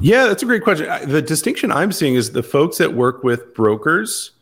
Yeah, 0.00 0.26
that's 0.26 0.42
a 0.42 0.46
great 0.46 0.64
question. 0.64 0.88
The 1.08 1.22
distinction 1.22 1.70
I'm 1.70 1.92
seeing 1.92 2.14
is 2.14 2.32
the 2.32 2.42
folks 2.42 2.78
that 2.78 2.94
work 2.94 3.22
with 3.22 3.54
brokers 3.54 4.32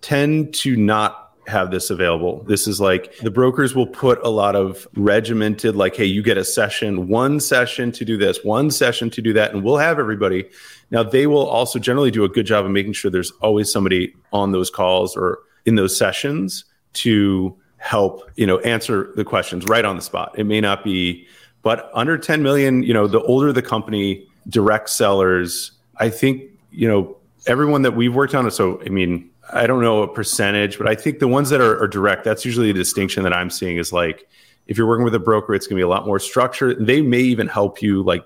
tend 0.00 0.54
to 0.54 0.76
not 0.76 1.32
have 1.48 1.70
this 1.70 1.90
available. 1.90 2.44
This 2.44 2.68
is 2.68 2.80
like 2.80 3.16
the 3.18 3.30
brokers 3.30 3.74
will 3.74 3.86
put 3.86 4.20
a 4.22 4.28
lot 4.28 4.54
of 4.54 4.86
regimented, 4.94 5.74
like, 5.74 5.96
hey, 5.96 6.04
you 6.04 6.22
get 6.22 6.36
a 6.36 6.44
session, 6.44 7.08
one 7.08 7.40
session 7.40 7.90
to 7.92 8.04
do 8.04 8.16
this, 8.16 8.44
one 8.44 8.70
session 8.70 9.10
to 9.10 9.22
do 9.22 9.32
that, 9.32 9.52
and 9.52 9.64
we'll 9.64 9.78
have 9.78 9.98
everybody. 9.98 10.48
Now, 10.90 11.02
they 11.02 11.26
will 11.26 11.46
also 11.46 11.78
generally 11.78 12.10
do 12.10 12.24
a 12.24 12.28
good 12.28 12.46
job 12.46 12.64
of 12.64 12.70
making 12.70 12.92
sure 12.92 13.10
there's 13.10 13.32
always 13.40 13.72
somebody 13.72 14.14
on 14.32 14.52
those 14.52 14.70
calls 14.70 15.16
or 15.16 15.38
in 15.64 15.74
those 15.74 15.96
sessions 15.96 16.64
to 16.94 17.56
help, 17.78 18.30
you 18.36 18.46
know, 18.46 18.58
answer 18.60 19.12
the 19.16 19.24
questions 19.24 19.64
right 19.66 19.84
on 19.84 19.96
the 19.96 20.02
spot. 20.02 20.34
It 20.36 20.44
may 20.44 20.60
not 20.60 20.84
be, 20.84 21.26
but 21.62 21.90
under 21.94 22.18
10 22.18 22.42
million, 22.42 22.82
you 22.82 22.92
know, 22.92 23.06
the 23.06 23.22
older 23.22 23.52
the 23.52 23.62
company, 23.62 24.27
direct 24.48 24.90
sellers, 24.90 25.72
I 25.98 26.10
think, 26.10 26.44
you 26.70 26.88
know, 26.88 27.16
everyone 27.46 27.82
that 27.82 27.96
we've 27.96 28.14
worked 28.14 28.34
on, 28.34 28.50
so 28.50 28.80
I 28.84 28.88
mean, 28.88 29.30
I 29.52 29.66
don't 29.66 29.80
know 29.80 30.02
a 30.02 30.08
percentage, 30.08 30.78
but 30.78 30.86
I 30.86 30.94
think 30.94 31.18
the 31.18 31.28
ones 31.28 31.50
that 31.50 31.60
are, 31.60 31.82
are 31.82 31.88
direct, 31.88 32.24
that's 32.24 32.44
usually 32.44 32.66
the 32.68 32.78
distinction 32.78 33.22
that 33.22 33.32
I'm 33.32 33.50
seeing 33.50 33.78
is 33.78 33.92
like, 33.92 34.28
if 34.66 34.76
you're 34.76 34.86
working 34.86 35.04
with 35.04 35.14
a 35.14 35.18
broker, 35.18 35.54
it's 35.54 35.66
going 35.66 35.76
to 35.76 35.80
be 35.80 35.84
a 35.84 35.88
lot 35.88 36.06
more 36.06 36.18
structured. 36.18 36.86
They 36.86 37.00
may 37.00 37.20
even 37.20 37.48
help 37.48 37.80
you 37.80 38.02
like 38.02 38.22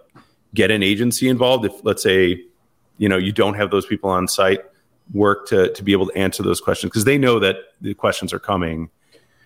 get 0.55 0.73
an 0.73 0.83
agency 0.83 1.29
involved. 1.29 1.64
If 1.64 1.85
let's 1.85 2.02
say, 2.02 2.43
you 2.99 3.09
know, 3.09 3.17
you 3.17 3.31
don't 3.31 3.55
have 3.55 3.71
those 3.71 3.87
people 3.87 4.11
on 4.11 4.26
site 4.26 4.61
work 5.14 5.47
to, 5.49 5.73
to 5.73 5.83
be 5.85 5.93
able 5.93 6.07
to 6.07 6.19
answer 6.19 6.43
those 6.43 6.61
questions 6.61 6.91
because 6.91 7.05
they 7.05 7.17
know 7.17 7.38
that 7.38 7.57
the 7.81 7.95
questions 7.95 8.33
are 8.33 8.41
coming. 8.41 8.91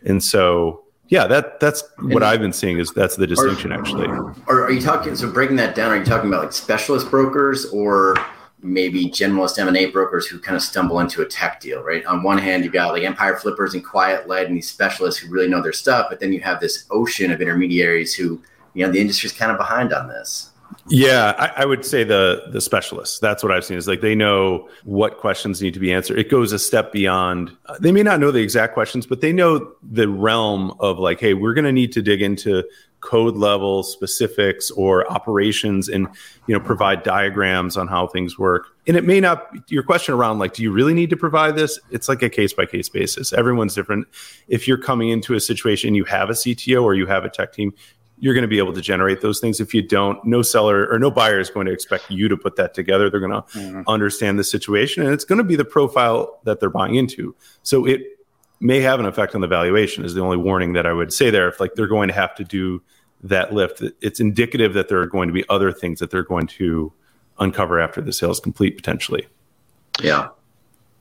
And 0.07 0.25
so 0.25 0.85
yeah, 1.09 1.27
that 1.27 1.61
that's 1.61 1.85
what 1.99 2.23
and 2.23 2.25
I've 2.25 2.41
been 2.41 2.53
seeing 2.53 2.79
is 2.79 2.91
that's 2.91 3.17
the 3.17 3.27
distinction 3.27 3.73
are, 3.73 3.79
actually. 3.79 4.09
Are, 4.09 4.65
are 4.65 4.71
you 4.71 4.81
talking? 4.81 5.15
So 5.15 5.31
breaking 5.31 5.57
that 5.57 5.75
down, 5.75 5.93
are 5.93 5.97
you 5.97 6.05
talking 6.05 6.29
about 6.29 6.43
like 6.43 6.53
specialist 6.53 7.11
brokers 7.11 7.67
or 7.67 8.17
maybe 8.63 9.09
generalist 9.11 9.59
M 9.59 9.69
and 9.69 9.77
A 9.77 9.87
brokers 9.87 10.27
who 10.27 10.41
kind 10.41 10.57
of 10.57 10.63
stumble 10.63 10.99
into 11.01 11.23
a 11.23 11.27
tech 11.27 11.61
deal? 11.61 11.83
Right. 11.83 12.05
On 12.07 12.23
one 12.23 12.39
hand, 12.39 12.65
you've 12.65 12.73
got 12.73 12.93
like 12.93 13.05
empire 13.05 13.37
flippers 13.37 13.75
and 13.75 13.85
Quiet 13.85 14.27
Light 14.27 14.49
and 14.49 14.57
these 14.57 14.69
specialists 14.69 15.21
who 15.21 15.31
really 15.31 15.49
know 15.49 15.63
their 15.63 15.73
stuff, 15.73 16.07
but 16.11 16.19
then 16.19 16.33
you 16.33 16.41
have 16.41 16.61
this 16.61 16.87
ocean 16.91 17.31
of 17.31 17.41
intermediaries 17.41 18.15
who, 18.15 18.43
you 18.75 18.85
know, 18.85 18.91
the 18.91 19.01
industry's 19.01 19.33
kind 19.33 19.53
of 19.53 19.59
behind 19.59 19.93
on 19.93 20.09
this. 20.09 20.51
Yeah, 20.89 21.35
I, 21.37 21.63
I, 21.63 21.65
would 21.65 21.85
say 21.85 22.05
the 22.05 22.45
the 22.53 22.61
specialists. 22.61 23.19
That's 23.19 23.43
what 23.43 23.51
I've 23.51 23.65
seen. 23.65 23.77
Is 23.77 23.89
like 23.89 24.03
they 24.03 24.15
know 24.15 24.69
what 24.85 25.19
questions 25.19 25.61
need 25.61 25.75
to 25.75 25.81
be 25.81 25.93
answered. 25.93 26.19
It 26.19 26.31
goes 26.31 26.53
a 26.53 26.59
step 26.59 26.93
beyond. 26.93 27.57
Uh, 27.67 27.77
they 27.81 27.91
may 27.91 28.05
not 28.05 28.21
know 28.21 28.31
the 28.31 28.41
exact 28.41 28.75
questions, 28.75 29.05
but 29.05 29.21
they 29.21 29.33
know 29.33 29.73
the 29.83 30.09
realm 30.09 30.75
of 30.79 30.99
like, 30.99 31.19
hey, 31.19 31.35
we're 31.35 31.55
going 31.55 31.65
to 31.65 31.73
need 31.73 31.93
to 31.93 32.03
dig 32.03 32.23
into 32.23 32.63
code 33.01 33.37
level 33.37 33.83
specifics 33.83 34.71
or 34.73 35.11
operations, 35.11 35.89
and 35.89 36.09
you 36.47 36.55
know, 36.57 36.65
provide 36.65 37.03
diagrams 37.03 37.77
on 37.77 37.89
how 37.89 38.07
things 38.07 38.39
work. 38.39 38.69
And 38.87 38.97
it 38.97 39.05
may 39.05 39.21
not. 39.21 39.49
Your 39.69 39.83
question 39.83 40.15
around 40.15 40.39
like, 40.39 40.55
do 40.55 40.63
you 40.63 40.71
really 40.71 40.95
need 40.95 41.11
to 41.11 41.17
provide 41.17 41.57
this? 41.57 41.81
It's 41.91 42.09
like 42.09 42.23
a 42.23 42.31
case 42.31 42.53
by 42.53 42.65
case 42.65 42.89
basis. 42.89 43.33
Everyone's 43.33 43.75
different. 43.75 44.07
If 44.47 44.69
you're 44.69 44.79
coming 44.79 45.09
into 45.09 45.35
a 45.35 45.41
situation, 45.41 45.97
you 45.97 46.05
have 46.05 46.31
a 46.31 46.35
CTO 46.35 46.83
or 46.85 46.95
you 46.95 47.07
have 47.07 47.25
a 47.25 47.29
tech 47.29 47.53
team, 47.53 47.75
you're 48.19 48.35
going 48.35 48.43
to 48.43 48.49
be 48.49 48.59
able 48.59 48.73
to 48.73 48.81
generate 48.81 49.21
those 49.21 49.41
things. 49.41 49.61
If 49.61 49.75
you 49.75 49.83
don't, 49.83 50.25
no 50.25 50.43
seller 50.43 50.89
or 50.91 50.99
no 50.99 51.11
buyer 51.11 51.39
is 51.39 51.51
going 51.51 51.67
to 51.67 51.73
expect 51.73 52.11
you 52.11 52.29
to 52.29 52.37
put 52.37 52.57
that 52.57 52.75
together. 52.75 53.11
They're 53.11 53.21
going 53.21 53.33
to 53.33 53.43
mm-hmm. 53.59 53.83
understand 53.87 54.39
the 54.39 54.45
situation 54.45 55.03
and 55.03 55.13
it's 55.13 55.25
going 55.25 55.39
to 55.39 55.45
be 55.45 55.57
the 55.57 55.65
profile 55.65 56.41
that 56.45 56.61
they're 56.61 56.71
buying 56.71 56.95
into. 56.95 57.35
So 57.63 57.87
it 57.87 58.03
may 58.61 58.81
have 58.81 59.01
an 59.01 59.07
effect 59.07 59.35
on 59.35 59.43
the 59.43 59.47
valuation 59.47 60.05
is 60.05 60.15
the 60.15 60.23
only 60.23 60.39
warning 60.39 60.73
that 60.73 60.87
I 60.87 60.93
would 60.93 61.13
say 61.13 61.31
there. 61.31 61.49
If 61.49 61.61
like 61.61 61.75
they're 61.75 61.87
going 61.87 62.09
to 62.09 62.15
have 62.15 62.35
to 62.37 62.45
do 62.45 62.83
that 63.23 63.53
lift, 63.53 63.83
it's 64.01 64.19
indicative 64.19 64.73
that 64.75 64.89
there 64.89 65.01
are 65.01 65.07
going 65.07 65.29
to 65.29 65.35
be 65.35 65.45
other 65.49 65.73
things 65.73 66.01
that 66.01 66.11
they're 66.11 66.23
going 66.23 66.47
to 66.47 66.93
uncover 67.39 67.79
after 67.79 68.01
the 68.01 68.13
sale 68.13 68.31
is 68.31 68.41
complete 68.41 68.77
potentially. 68.77 69.27
Yeah. 70.03 70.29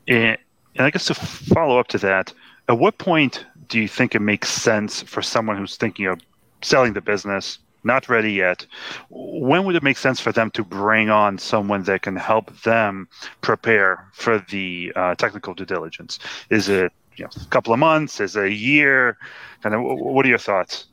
And, 0.08 0.38
and 0.76 0.86
I 0.86 0.90
guess 0.90 1.06
to 1.06 1.14
follow 1.14 1.80
up 1.80 1.88
to 1.88 1.98
that, 2.00 2.34
at 2.68 2.78
what 2.78 2.98
point 2.98 3.46
do 3.70 3.80
you 3.80 3.88
think 3.88 4.16
it 4.16 4.20
makes 4.20 4.50
sense 4.50 5.02
for 5.02 5.22
someone 5.22 5.58
who's 5.58 5.78
thinking 5.78 6.08
of 6.08 6.20
selling 6.62 6.94
the 6.94 7.02
business, 7.02 7.60
not 7.84 8.10
ready 8.10 8.34
yet. 8.34 8.66
When 9.10 9.64
would 9.66 9.76
it 9.76 9.84
make 9.84 9.98
sense 9.98 10.20
for 10.20 10.32
them 10.32 10.52
to 10.52 10.64
bring 10.64 11.10
on 11.10 11.38
someone 11.38 11.84
that 11.84 12.02
can 12.02 12.16
help 12.16 12.52
them 12.64 13.08
prepare 13.42 14.08
for 14.14 14.40
the 14.50 14.92
uh, 14.96 15.16
technical 15.16 15.54
due 15.54 15.66
diligence? 15.66 16.20
Is 16.50 16.68
it 16.68 16.92
you 17.16 17.26
know, 17.26 17.30
a 17.42 17.46
couple 17.50 17.74
of 17.74 17.80
months? 17.80 18.20
Is 18.20 18.36
it 18.36 18.44
a 18.46 18.54
year? 18.54 19.18
Kind 19.62 19.76
of. 19.76 19.82
What 19.82 20.26
are 20.26 20.30
your 20.30 20.40
thoughts? 20.40 20.86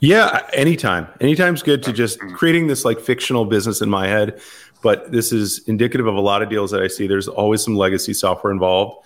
Yeah, 0.00 0.46
anytime. 0.52 1.08
Anytime's 1.20 1.62
good 1.62 1.82
to 1.82 1.92
just 1.92 2.20
mm-hmm. 2.20 2.36
creating 2.36 2.68
this 2.68 2.84
like 2.84 3.00
fictional 3.00 3.44
business 3.44 3.80
in 3.82 3.90
my 3.90 4.06
head, 4.06 4.40
but 4.80 5.10
this 5.10 5.32
is 5.32 5.58
indicative 5.66 6.06
of 6.06 6.14
a 6.14 6.20
lot 6.20 6.40
of 6.40 6.48
deals 6.48 6.70
that 6.70 6.82
I 6.82 6.86
see. 6.86 7.08
There's 7.08 7.26
always 7.26 7.62
some 7.64 7.74
legacy 7.74 8.14
software 8.14 8.52
involved. 8.52 9.04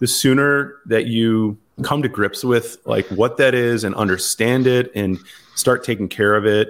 The 0.00 0.06
sooner 0.06 0.76
that 0.86 1.06
you 1.06 1.56
come 1.82 2.02
to 2.02 2.08
grips 2.08 2.44
with 2.44 2.76
like 2.84 3.06
what 3.08 3.36
that 3.36 3.54
is 3.54 3.84
and 3.84 3.94
understand 3.94 4.66
it 4.66 4.92
and 4.94 5.18
start 5.54 5.84
taking 5.84 6.08
care 6.08 6.34
of 6.34 6.46
it 6.46 6.68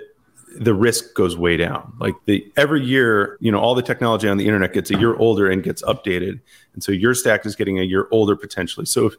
the 0.57 0.75
risk 0.75 1.15
goes 1.15 1.37
way 1.37 1.57
down. 1.57 1.93
Like 1.99 2.15
the 2.27 2.51
every 2.57 2.85
year 2.85 3.37
you 3.41 3.51
know 3.51 3.59
all 3.59 3.75
the 3.75 3.83
technology 3.83 4.29
on 4.29 4.37
the 4.37 4.47
internet 4.47 4.73
gets 4.73 4.91
a 4.91 4.99
year 4.99 5.17
older 5.17 5.51
and 5.51 5.63
gets 5.63 5.83
updated. 5.83 6.41
And 6.75 6.83
so 6.83 6.93
your 6.93 7.15
stack 7.15 7.45
is 7.45 7.57
getting 7.57 7.79
a 7.79 7.83
year 7.83 8.07
older 8.11 8.37
potentially. 8.37 8.87
So 8.87 9.07
if 9.07 9.15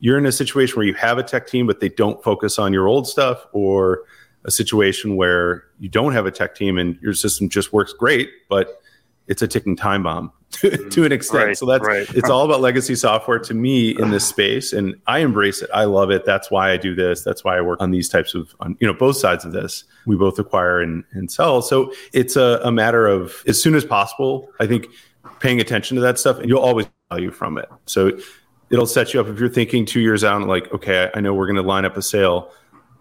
you're 0.00 0.18
in 0.18 0.26
a 0.26 0.32
situation 0.32 0.76
where 0.76 0.86
you 0.86 0.94
have 0.94 1.18
a 1.18 1.22
tech 1.22 1.46
team 1.46 1.66
but 1.66 1.80
they 1.80 1.88
don't 1.88 2.22
focus 2.22 2.58
on 2.58 2.72
your 2.72 2.86
old 2.86 3.06
stuff 3.08 3.44
or 3.52 4.04
a 4.44 4.50
situation 4.50 5.16
where 5.16 5.64
you 5.80 5.88
don't 5.88 6.12
have 6.12 6.26
a 6.26 6.30
tech 6.30 6.54
team 6.54 6.78
and 6.78 6.96
your 7.02 7.12
system 7.12 7.48
just 7.48 7.72
works 7.72 7.92
great 7.92 8.30
but 8.48 8.80
it's 9.28 9.42
a 9.42 9.46
ticking 9.46 9.76
time 9.76 10.02
bomb 10.02 10.32
to, 10.50 10.70
mm-hmm. 10.70 10.88
to 10.88 11.04
an 11.04 11.12
extent. 11.12 11.46
Right, 11.46 11.58
so 11.58 11.66
that's 11.66 11.86
right. 11.86 12.08
it's 12.14 12.30
all 12.30 12.44
about 12.44 12.60
legacy 12.60 12.94
software 12.94 13.38
to 13.38 13.54
me 13.54 13.90
in 13.90 14.10
this 14.10 14.26
space, 14.26 14.72
and 14.72 14.96
I 15.06 15.20
embrace 15.20 15.62
it. 15.62 15.70
I 15.72 15.84
love 15.84 16.10
it. 16.10 16.24
That's 16.24 16.50
why 16.50 16.72
I 16.72 16.76
do 16.76 16.94
this. 16.94 17.22
That's 17.22 17.44
why 17.44 17.58
I 17.58 17.60
work 17.60 17.80
on 17.80 17.90
these 17.90 18.08
types 18.08 18.34
of 18.34 18.54
on, 18.60 18.76
you 18.80 18.86
know 18.86 18.94
both 18.94 19.16
sides 19.16 19.44
of 19.44 19.52
this. 19.52 19.84
We 20.06 20.16
both 20.16 20.38
acquire 20.38 20.80
and, 20.80 21.04
and 21.12 21.30
sell. 21.30 21.62
So 21.62 21.92
it's 22.12 22.36
a, 22.36 22.60
a 22.64 22.72
matter 22.72 23.06
of 23.06 23.42
as 23.46 23.62
soon 23.62 23.74
as 23.74 23.84
possible. 23.84 24.48
I 24.58 24.66
think 24.66 24.86
paying 25.40 25.60
attention 25.60 25.94
to 25.96 26.00
that 26.00 26.18
stuff, 26.18 26.38
and 26.38 26.48
you'll 26.48 26.60
always 26.60 26.86
value 27.10 27.30
from 27.30 27.58
it. 27.58 27.68
So 27.86 28.18
it'll 28.70 28.86
set 28.86 29.14
you 29.14 29.20
up 29.20 29.28
if 29.28 29.38
you're 29.38 29.48
thinking 29.48 29.84
two 29.84 30.00
years 30.00 30.24
out, 30.24 30.36
and 30.36 30.48
like, 30.48 30.72
okay, 30.72 31.10
I 31.14 31.20
know 31.20 31.34
we're 31.34 31.46
going 31.46 31.56
to 31.56 31.62
line 31.62 31.84
up 31.84 31.96
a 31.96 32.02
sale. 32.02 32.50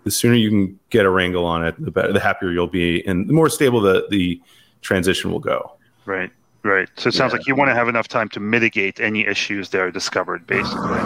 The 0.04 0.12
sooner 0.12 0.36
you 0.36 0.50
can 0.50 0.80
get 0.90 1.06
a 1.06 1.10
wrangle 1.10 1.46
on 1.46 1.66
it, 1.66 1.76
the 1.84 1.92
better, 1.92 2.14
the 2.14 2.20
happier 2.20 2.52
you'll 2.52 2.68
be, 2.68 3.06
and 3.06 3.28
the 3.28 3.34
more 3.34 3.50
stable 3.50 3.82
the 3.82 4.06
the 4.10 4.42
transition 4.82 5.32
will 5.32 5.40
go. 5.40 5.77
Right. 6.08 6.32
Right. 6.64 6.90
So 6.98 7.10
it 7.10 7.14
sounds 7.14 7.32
yeah. 7.32 7.38
like 7.38 7.48
you 7.48 7.56
want 7.56 7.70
to 7.70 7.76
have 7.76 7.88
enough 7.88 8.08
time 8.08 8.28
to 8.30 8.40
mitigate 8.40 9.00
any 9.00 9.26
issues 9.26 9.70
that 9.70 9.80
are 9.80 9.92
discovered, 9.92 10.46
basically. 10.48 11.00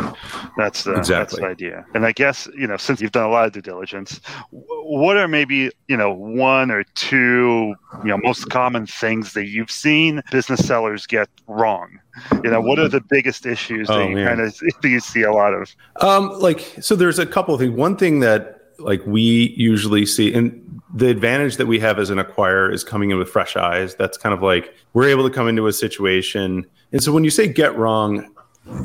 That's 0.58 0.86
the, 0.86 0.96
exactly. 0.96 1.14
that's 1.14 1.36
the 1.36 1.46
idea. 1.46 1.86
And 1.94 2.06
I 2.06 2.14
guess, 2.14 2.48
you 2.58 2.66
know, 2.66 2.78
since 2.78 3.00
you've 3.00 3.12
done 3.12 3.26
a 3.26 3.30
lot 3.30 3.46
of 3.46 3.52
due 3.52 3.62
diligence, 3.62 4.22
what 4.50 5.18
are 5.18 5.28
maybe, 5.28 5.70
you 5.88 5.98
know, 5.98 6.12
one 6.12 6.72
or 6.72 6.84
two, 6.96 7.76
you 8.04 8.10
know, 8.10 8.18
most 8.18 8.50
common 8.50 8.88
things 8.88 9.34
that 9.34 9.48
you've 9.48 9.70
seen 9.70 10.24
business 10.32 10.66
sellers 10.66 11.06
get 11.06 11.28
wrong? 11.48 12.00
You 12.44 12.50
know, 12.50 12.62
what 12.62 12.80
are 12.80 12.88
the 12.88 13.02
biggest 13.02 13.46
issues 13.46 13.88
oh, 13.90 14.00
that 14.00 14.10
you 14.10 14.16
man. 14.16 14.28
kind 14.28 14.42
of 14.42 14.58
that 14.82 14.90
you 14.90 15.00
see 15.00 15.22
a 15.22 15.32
lot 15.32 15.54
of? 15.54 15.76
Um, 15.98 16.40
like, 16.40 16.78
so 16.82 16.96
there's 16.96 17.20
a 17.20 17.26
couple 17.26 17.54
of 17.54 17.60
things. 17.60 17.76
One 17.76 17.98
thing 17.98 18.22
that 18.22 18.61
like 18.82 19.02
we 19.06 19.54
usually 19.58 20.06
see, 20.06 20.34
and 20.34 20.82
the 20.94 21.08
advantage 21.08 21.58
that 21.58 21.68
we 21.68 21.80
have 21.80 22.00
as 22.00 22.10
an 22.10 22.18
acquirer 22.18 22.74
is 22.74 22.84
coming 22.84 23.12
in 23.12 23.18
with 23.18 23.30
fresh 23.30 23.56
eyes. 23.56 23.96
That's 23.96 24.18
kind 24.18 24.34
of 24.34 24.42
like 24.42 24.74
we're 24.94 25.08
able 25.10 25.28
to 25.28 25.34
come 25.34 25.48
into 25.48 25.68
a 25.68 25.74
situation. 25.74 26.66
And 26.92 27.02
so 27.02 27.12
when 27.12 27.24
you 27.24 27.30
say 27.30 27.48
get 27.48 27.78
wrong, 27.78 28.36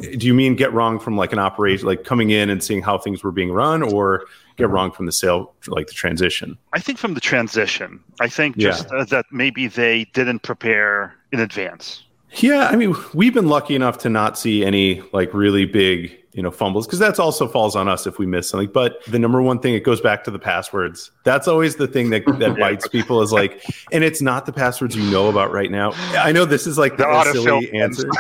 do 0.01 0.27
you 0.27 0.33
mean 0.35 0.55
get 0.55 0.73
wrong 0.73 0.99
from 0.99 1.17
like 1.17 1.33
an 1.33 1.39
operation, 1.39 1.87
like 1.87 2.05
coming 2.05 2.31
in 2.31 2.49
and 2.49 2.63
seeing 2.63 2.83
how 2.83 2.97
things 2.97 3.23
were 3.23 3.33
being 3.33 3.53
run, 3.53 3.83
or 3.83 4.25
get 4.57 4.71
wrong 4.71 4.91
from 4.91 5.07
the 5.07 5.13
sale, 5.13 5.53
like 5.67 5.89
the 5.89 5.93
transition? 5.93 6.57
I 6.73 6.81
think 6.81 6.99
from 6.99 7.15
the 7.15 7.21
transition. 7.21 8.01
I 8.21 8.29
think 8.29 8.57
just 8.57 8.87
yeah. 8.91 9.01
uh, 9.01 9.05
that 9.07 9.27
maybe 9.31 9.67
they 9.67 10.05
didn't 10.15 10.41
prepare 10.41 11.15
in 11.33 11.41
advance. 11.41 12.05
Yeah, 12.37 12.69
I 12.69 12.77
mean, 12.77 12.95
we've 13.15 13.35
been 13.35 13.49
lucky 13.49 13.75
enough 13.75 13.99
to 13.99 14.11
not 14.11 14.39
see 14.39 14.65
any 14.65 15.03
like 15.13 15.33
really 15.33 15.65
big 15.65 16.19
you 16.37 16.43
know 16.43 16.51
fumbles 16.51 16.87
because 16.87 16.99
that's 16.99 17.19
also 17.19 17.49
falls 17.49 17.75
on 17.75 17.89
us 17.89 18.07
if 18.07 18.19
we 18.19 18.27
miss 18.27 18.51
something. 18.51 18.71
But 18.71 19.03
the 19.07 19.19
number 19.19 19.41
one 19.41 19.59
thing 19.59 19.73
it 19.73 19.85
goes 19.85 20.03
back 20.03 20.23
to 20.25 20.31
the 20.31 20.39
passwords. 20.39 21.11
That's 21.25 21.49
always 21.49 21.77
the 21.77 21.89
thing 21.89 22.11
that, 22.11 22.27
that 22.39 22.57
bites 22.61 22.87
people 22.89 23.23
is 23.23 23.33
like 23.33 23.65
and 23.91 24.05
it's 24.05 24.21
not 24.21 24.45
the 24.45 24.53
passwords 24.53 24.95
you 24.95 25.11
know 25.11 25.29
about 25.29 25.51
right 25.51 25.71
now. 25.71 25.93
I 26.13 26.33
know 26.33 26.45
this 26.45 26.67
is 26.67 26.77
like 26.77 26.99
the, 26.99 27.05
the 27.05 27.33
silly 27.33 27.73
answer. 27.73 28.11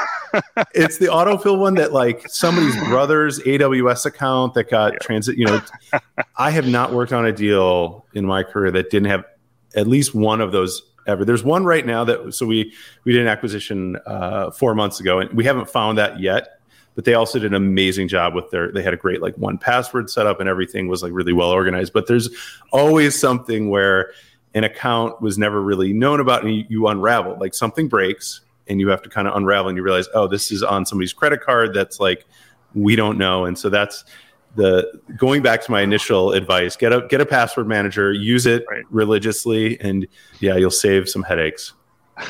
It's 0.75 0.97
the 0.97 1.07
autofill 1.07 1.59
one 1.59 1.75
that 1.75 1.93
like 1.93 2.27
somebody's 2.29 2.77
brother's 2.89 3.39
aws 3.41 4.07
account 4.07 4.55
that 4.55 4.71
got 4.71 4.95
yeah. 4.95 4.99
transit 5.01 5.37
you 5.39 5.47
know 5.47 5.61
i 6.37 6.51
have 6.51 6.67
not 6.67 6.93
worked 6.93 7.13
on 7.13 7.25
a 7.25 7.33
deal 7.33 8.05
in 8.13 8.27
my 8.27 8.43
career 8.43 8.71
that 8.71 8.91
didn't 8.91 9.09
have 9.09 9.25
at 9.77 9.87
least 9.87 10.15
one 10.15 10.41
of 10.41 10.53
those 10.53 10.83
ever. 11.07 11.25
There's 11.25 11.45
one 11.45 11.65
right 11.65 11.85
now 11.85 12.05
that 12.05 12.35
so 12.35 12.47
we 12.47 12.73
we 13.05 13.13
did 13.13 13.23
an 13.23 13.29
acquisition 13.29 13.97
uh, 14.07 14.51
four 14.51 14.75
months 14.75 15.01
ago, 15.01 15.21
and 15.21 15.33
we 15.33 15.45
haven't 15.45 15.71
found 15.71 15.99
that 15.99 16.21
yet 16.21 16.57
but 16.97 17.05
they 17.05 17.15
also 17.15 17.39
did 17.39 17.53
an 17.53 17.55
amazing 17.55 18.09
job 18.09 18.35
with 18.35 18.51
their 18.51 18.73
they 18.73 18.83
had 18.83 18.93
a 18.93 18.97
great 18.97 19.23
like 19.23 19.37
1Password 19.37 20.11
setup 20.11 20.41
and 20.41 20.49
everything 20.49 20.89
was 20.89 21.03
like 21.03 21.13
really 21.13 21.33
well 21.33 21.51
organized 21.51 21.93
but 21.93 22.09
there's 22.09 22.29
always 22.73 23.17
something 23.17 23.71
where 23.71 24.11
an 24.55 24.65
account 24.65 25.21
was 25.23 25.39
never 25.39 25.61
really 25.61 25.93
known 25.93 26.19
about 26.19 26.43
and 26.43 26.57
you, 26.57 26.65
you 26.69 26.89
unravel 26.89 27.37
like 27.39 27.55
something 27.55 27.87
breaks 27.87 28.41
and 28.67 28.81
you 28.81 28.89
have 28.89 29.03
to 29.03 29.09
kind 29.09 29.29
of 29.29 29.37
unravel 29.37 29.69
and 29.69 29.77
you 29.77 29.83
realize 29.85 30.09
oh 30.15 30.27
this 30.27 30.51
is 30.51 30.63
on 30.63 30.85
somebody's 30.85 31.13
credit 31.13 31.41
card 31.41 31.73
that's 31.73 32.01
like 32.01 32.27
we 32.75 32.97
don't 32.97 33.19
know 33.19 33.45
and 33.45 33.57
so 33.57 33.69
that's 33.69 34.05
the 34.57 35.01
going 35.17 35.43
back 35.43 35.63
to 35.63 35.71
my 35.71 35.83
initial 35.83 36.33
advice 36.33 36.77
get 36.77 36.93
a 36.93 37.07
get 37.09 37.21
a 37.21 37.27
password 37.27 37.67
manager 37.67 38.13
use 38.13 38.47
it 38.47 38.65
right. 38.71 38.85
religiously 38.91 39.79
and 39.81 40.07
yeah 40.41 40.57
you'll 40.57 40.71
save 40.71 41.09
some 41.09 41.23
headaches 41.23 41.73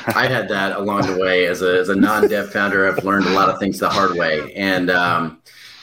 I 0.07 0.27
had 0.27 0.49
that 0.49 0.75
along 0.75 1.03
the 1.03 1.17
way 1.17 1.45
as 1.45 1.61
a, 1.61 1.79
as 1.79 1.87
a 1.87 1.95
non-dev 1.95 2.51
founder. 2.51 2.85
I've 2.85 3.05
learned 3.05 3.25
a 3.25 3.29
lot 3.29 3.47
of 3.47 3.57
things 3.57 3.79
the 3.79 3.87
hard 3.87 4.17
way, 4.17 4.53
and 4.53 4.89
um, 4.89 5.41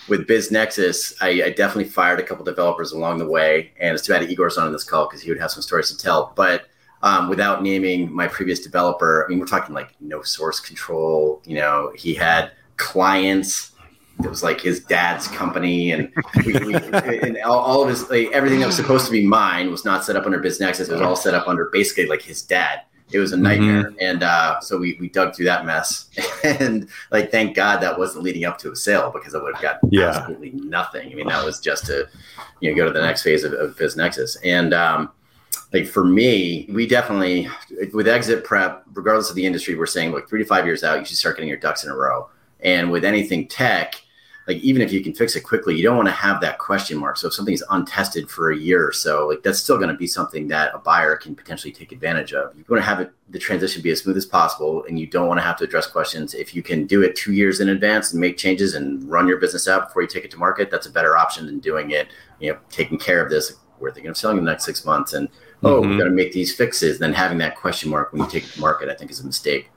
with 0.09 0.27
BizNexus, 0.27 1.15
I, 1.21 1.47
I, 1.47 1.51
definitely 1.51 1.87
fired 1.87 2.21
a 2.21 2.23
couple 2.23 2.45
developers 2.45 2.93
along 2.93 3.19
the 3.19 3.27
way. 3.27 3.73
And 3.81 3.95
it's 3.95 4.05
too 4.05 4.13
bad 4.13 4.31
Igor's 4.31 4.57
not 4.57 4.67
on 4.67 4.73
this 4.73 4.85
call 4.85 5.07
because 5.07 5.23
he 5.23 5.31
would 5.31 5.41
have 5.41 5.51
some 5.51 5.63
stories 5.63 5.91
to 5.91 5.97
tell. 5.97 6.33
But 6.37 6.67
um, 7.03 7.29
without 7.29 7.63
naming 7.63 8.13
my 8.13 8.29
previous 8.29 8.61
developer, 8.61 9.25
I 9.25 9.29
mean, 9.29 9.39
we're 9.39 9.47
talking 9.47 9.75
like 9.75 9.95
no 10.01 10.23
source 10.23 10.61
control. 10.61 11.43
You 11.45 11.57
know, 11.57 11.93
he 11.95 12.15
had 12.15 12.53
clients. 12.77 13.73
It 14.23 14.29
was 14.29 14.43
like 14.43 14.61
his 14.61 14.81
dad's 14.81 15.27
company, 15.29 15.91
and, 15.91 16.13
we, 16.47 16.53
we, 16.53 16.75
and 16.75 17.37
all, 17.39 17.59
all, 17.59 17.83
of 17.83 17.89
his 17.89 18.09
like, 18.11 18.31
everything 18.33 18.61
that 18.61 18.67
was 18.67 18.77
supposed 18.77 19.07
to 19.07 19.13
be 19.13 19.27
mine 19.27 19.71
was 19.71 19.85
not 19.85 20.05
set 20.05 20.15
up 20.15 20.25
under 20.25 20.41
BizNexus. 20.41 20.89
It 20.89 20.93
was 20.93 21.01
all 21.01 21.17
set 21.17 21.35
up 21.35 21.49
under 21.49 21.67
basically 21.67 22.07
like 22.07 22.23
his 22.23 22.41
dad 22.41 22.83
it 23.13 23.19
was 23.19 23.33
a 23.33 23.37
nightmare. 23.37 23.85
Mm-hmm. 23.85 23.97
And 24.01 24.23
uh, 24.23 24.61
so 24.61 24.79
we, 24.79 24.97
we 24.99 25.09
dug 25.09 25.35
through 25.35 25.45
that 25.45 25.67
mess. 25.67 26.11
and 26.45 26.89
like, 27.11 27.31
thank 27.31 27.55
God 27.55 27.81
that 27.81 27.99
wasn't 27.99 28.25
leading 28.25 28.45
up 28.45 28.59
to 28.59 28.73
a 28.73 28.77
sale 28.77 29.11
because 29.15 29.35
I 29.35 29.43
would 29.43 29.55
have 29.55 29.63
got 29.63 29.79
yeah. 29.91 30.11
absolutely 30.11 30.51
nothing. 30.51 31.13
I 31.13 31.15
mean, 31.15 31.29
that 31.29 31.45
was 31.45 31.61
just 31.61 31.87
to, 31.87 32.09
you 32.61 32.71
know, 32.71 32.77
go 32.77 32.87
to 32.87 32.93
the 32.93 33.01
next 33.01 33.23
phase 33.23 33.45
of, 33.45 33.53
of 33.53 33.77
BizNexus. 33.77 34.39
And 34.43 34.73
um, 34.73 35.11
like 35.73 35.87
for 35.87 36.05
me, 36.05 36.69
we 36.73 36.87
definitely, 36.87 37.49
with 37.93 38.09
exit 38.09 38.43
prep, 38.43 38.85
regardless 38.95 39.31
of 39.31 39.37
the 39.37 39.47
industry, 39.47 39.75
we're 39.75 39.87
saying 39.87 40.13
like 40.13 40.29
three 40.29 40.43
to 40.43 40.47
five 40.47 40.65
years 40.67 40.83
out, 40.83 40.99
you 40.99 41.05
should 41.05 41.17
start 41.17 41.37
getting 41.37 41.49
your 41.49 41.59
ducks 41.59 41.85
in 41.85 41.91
a 41.91 41.97
row. 41.97 42.29
And 42.61 42.91
with 42.91 43.05
anything 43.05 43.47
tech, 43.47 43.95
like 44.47 44.59
even 44.59 44.83
if 44.83 44.93
you 44.93 45.03
can 45.03 45.15
fix 45.15 45.37
it 45.37 45.41
quickly, 45.41 45.75
you 45.75 45.83
don't 45.83 45.97
want 45.97 46.09
to 46.09 46.15
have 46.15 46.41
that 46.43 46.59
question 46.59 46.99
mark. 46.99 47.17
So 47.17 47.29
if 47.29 47.35
something's 47.35 47.63
untested 47.71 48.31
for 48.31 48.53
a 48.53 48.57
year 48.57 48.87
or 48.87 48.93
so, 48.93 49.29
like 49.29 49.43
that's 49.43 49.59
still 49.59 49.79
going 49.79 49.89
to 49.89 49.97
be 49.97 50.07
something 50.07 50.49
that 50.49 50.75
a 50.75 50.79
buyer 50.79 51.17
can 51.17 51.35
potentially 51.35 51.73
take 51.73 51.93
advantage 51.93 52.35
of. 52.35 52.55
You 52.57 52.65
want 52.69 52.83
to 52.83 52.87
have 52.87 53.01
it, 53.01 53.11
the 53.31 53.39
transition 53.39 53.81
be 53.81 53.91
as 53.91 54.03
smooth 54.03 54.19
as 54.19 54.27
possible, 54.27 54.85
and 54.85 54.99
you 54.99 55.07
don't 55.07 55.29
want 55.29 55.39
to 55.39 55.45
have 55.45 55.57
to 55.59 55.65
address 55.65 55.87
questions. 55.87 56.35
If 56.35 56.55
you 56.55 56.63
can 56.63 56.87
do 56.87 57.03
it 57.03 57.17
two 57.17 57.33
years 57.33 57.61
in 57.61 57.71
advance 57.71 58.13
and 58.13 58.21
make 58.21 58.37
changes 58.37 58.75
and 58.75 59.03
run 59.11 59.27
your 59.27 59.39
business 59.39 59.67
out 59.67 59.89
before 59.89 60.03
you 60.03 60.09
take 60.09 60.25
it 60.25 60.31
to 60.33 60.39
market, 60.39 60.71
that's 60.71 60.87
a 60.87 60.93
better 60.93 61.17
option 61.17 61.47
than 61.47 61.59
doing 61.59 61.93
it. 61.93 62.09
You 62.39 62.53
know, 62.53 62.59
taking 62.71 62.99
care 62.99 63.25
of 63.25 63.31
this. 63.31 63.55
We're 63.81 63.93
thinking 63.93 64.11
of 64.11 64.17
selling 64.17 64.39
in 64.39 64.45
the 64.45 64.51
next 64.51 64.65
six 64.65 64.85
months, 64.85 65.15
and 65.15 65.29
oh, 65.63 65.81
mm-hmm. 65.81 65.91
we're 65.91 65.99
going 65.99 66.11
to 66.11 66.15
make 66.15 66.33
these 66.33 66.55
fixes. 66.55 66.99
Then 66.99 67.15
having 67.15 67.39
that 67.39 67.57
question 67.57 67.91
mark 67.91 68.13
when 68.13 68.23
you 68.23 68.29
take 68.29 68.45
it 68.45 68.51
to 68.51 68.61
market, 68.61 68.91
I 68.91 68.95
think, 68.95 69.11
is 69.11 69.21
a 69.21 69.27
mistake. 69.27 69.71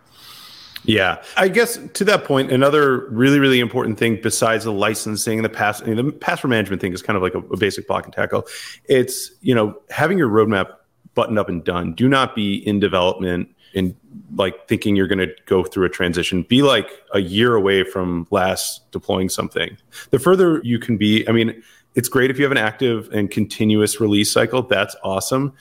Yeah, 0.88 1.22
I 1.36 1.50
guess 1.50 1.78
to 1.96 2.06
that 2.06 2.24
point, 2.24 2.50
another 2.50 3.10
really, 3.10 3.40
really 3.40 3.60
important 3.60 4.00
thing 4.00 4.20
besides 4.24 4.64
the 4.64 4.72
licensing, 4.72 5.42
the 5.42 5.50
pass, 5.50 5.82
I 5.82 5.88
mean, 5.88 5.98
the 5.98 6.12
password 6.14 6.50
management 6.50 6.82
thing 6.82 6.94
is 6.94 7.02
kind 7.02 7.18
of 7.18 7.24
like 7.24 7.36
a, 7.36 7.40
a, 7.40 7.58
basic 7.58 7.88
block 7.88 8.06
and 8.06 8.14
tackle. 8.14 8.48
It's 8.86 9.32
you 9.42 9.54
know 9.54 9.78
having 9.90 10.18
your 10.18 10.30
roadmap 10.30 10.68
buttoned 11.14 11.38
up 11.38 11.50
and 11.50 11.62
done. 11.62 11.94
Do 11.94 12.08
not 12.08 12.36
be 12.36 12.56
in 12.66 12.80
development 12.80 13.54
and 13.76 13.96
like 14.36 14.68
thinking 14.70 14.96
you're 14.96 15.08
going 15.08 15.20
to 15.20 15.34
go 15.46 15.66
through 15.66 15.86
a 15.86 15.90
transition. 15.90 16.44
Be 16.44 16.62
like 16.62 16.90
a 17.14 17.20
year 17.20 17.56
away 17.56 17.84
from 17.84 18.26
last 18.32 18.90
deploying 18.92 19.28
something. 19.28 19.78
The 20.12 20.20
further 20.20 20.62
you 20.64 20.80
can 20.80 20.96
be, 20.96 21.28
I 21.28 21.34
mean, 21.34 21.62
it's 21.96 22.08
great 22.08 22.32
if 22.32 22.38
you 22.38 22.46
have 22.46 22.52
an 22.52 22.58
active 22.58 23.10
and 23.12 23.30
continuous 23.30 24.00
release 24.00 24.32
cycle. 24.32 24.62
That's 24.62 24.96
awesome, 25.04 25.54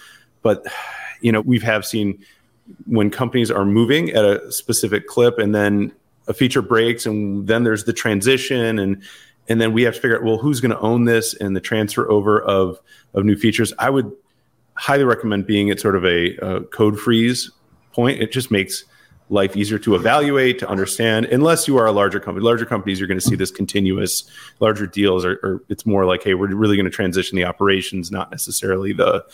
but 0.43 0.65
you 1.21 1.33
know 1.33 1.41
we've 1.41 1.63
have 1.63 1.85
seen 1.85 2.23
when 2.87 3.11
companies 3.11 3.51
are 3.51 3.65
moving 3.65 4.11
at 4.11 4.25
a 4.25 4.51
specific 4.53 5.07
clip 5.07 5.39
and 5.39 5.55
then 5.55 5.93
a 6.29 6.35
feature 6.35 6.63
breaks 6.63 7.07
and 7.07 7.47
then 7.47 7.65
there's 7.65 7.85
the 7.85 7.93
transition 7.93 8.79
and 8.79 9.03
and 9.49 9.61
then 9.61 9.73
we 9.73 9.83
have 9.83 9.95
to 9.95 10.01
figure 10.01 10.17
out 10.17 10.25
well 10.25 10.39
who's 10.39 10.61
going 10.61 10.73
to 10.73 10.79
own 10.81 11.05
this 11.05 11.35
and 11.35 11.55
the 11.55 11.61
transfer 11.61 12.11
over 12.11 12.41
of 12.43 12.79
of 13.15 13.25
new 13.25 13.37
features. 13.37 13.73
I 13.79 13.91
would 13.91 14.11
highly 14.75 15.05
recommend 15.05 15.47
being 15.47 15.71
at 15.71 15.81
sort 15.81 15.97
of 15.97 16.05
a, 16.05 16.37
a 16.37 16.61
code 16.65 16.99
freeze 16.99 17.51
point. 17.93 18.21
It 18.21 18.33
just 18.33 18.51
makes 18.51 18.85
life 19.29 19.57
easier 19.57 19.79
to 19.79 19.95
evaluate 19.95 20.59
to 20.61 20.69
understand 20.69 21.27
unless 21.27 21.67
you 21.67 21.77
are 21.79 21.87
a 21.87 21.93
larger 21.93 22.21
company. 22.21 22.45
Larger 22.45 22.67
companies 22.67 23.01
you're 23.01 23.09
going 23.09 23.19
to 23.19 23.27
see 23.27 23.35
this 23.35 23.51
continuous 23.51 24.31
larger 24.61 24.87
deals 24.87 25.25
or, 25.25 25.41
or 25.43 25.63
it's 25.69 25.87
more 25.87 26.05
like 26.05 26.23
hey 26.23 26.35
we're 26.35 26.55
really 26.55 26.77
going 26.77 26.85
to 26.85 26.91
transition 26.91 27.37
the 27.37 27.45
operations 27.45 28.11
not 28.11 28.31
necessarily 28.31 28.93
the 28.93 29.25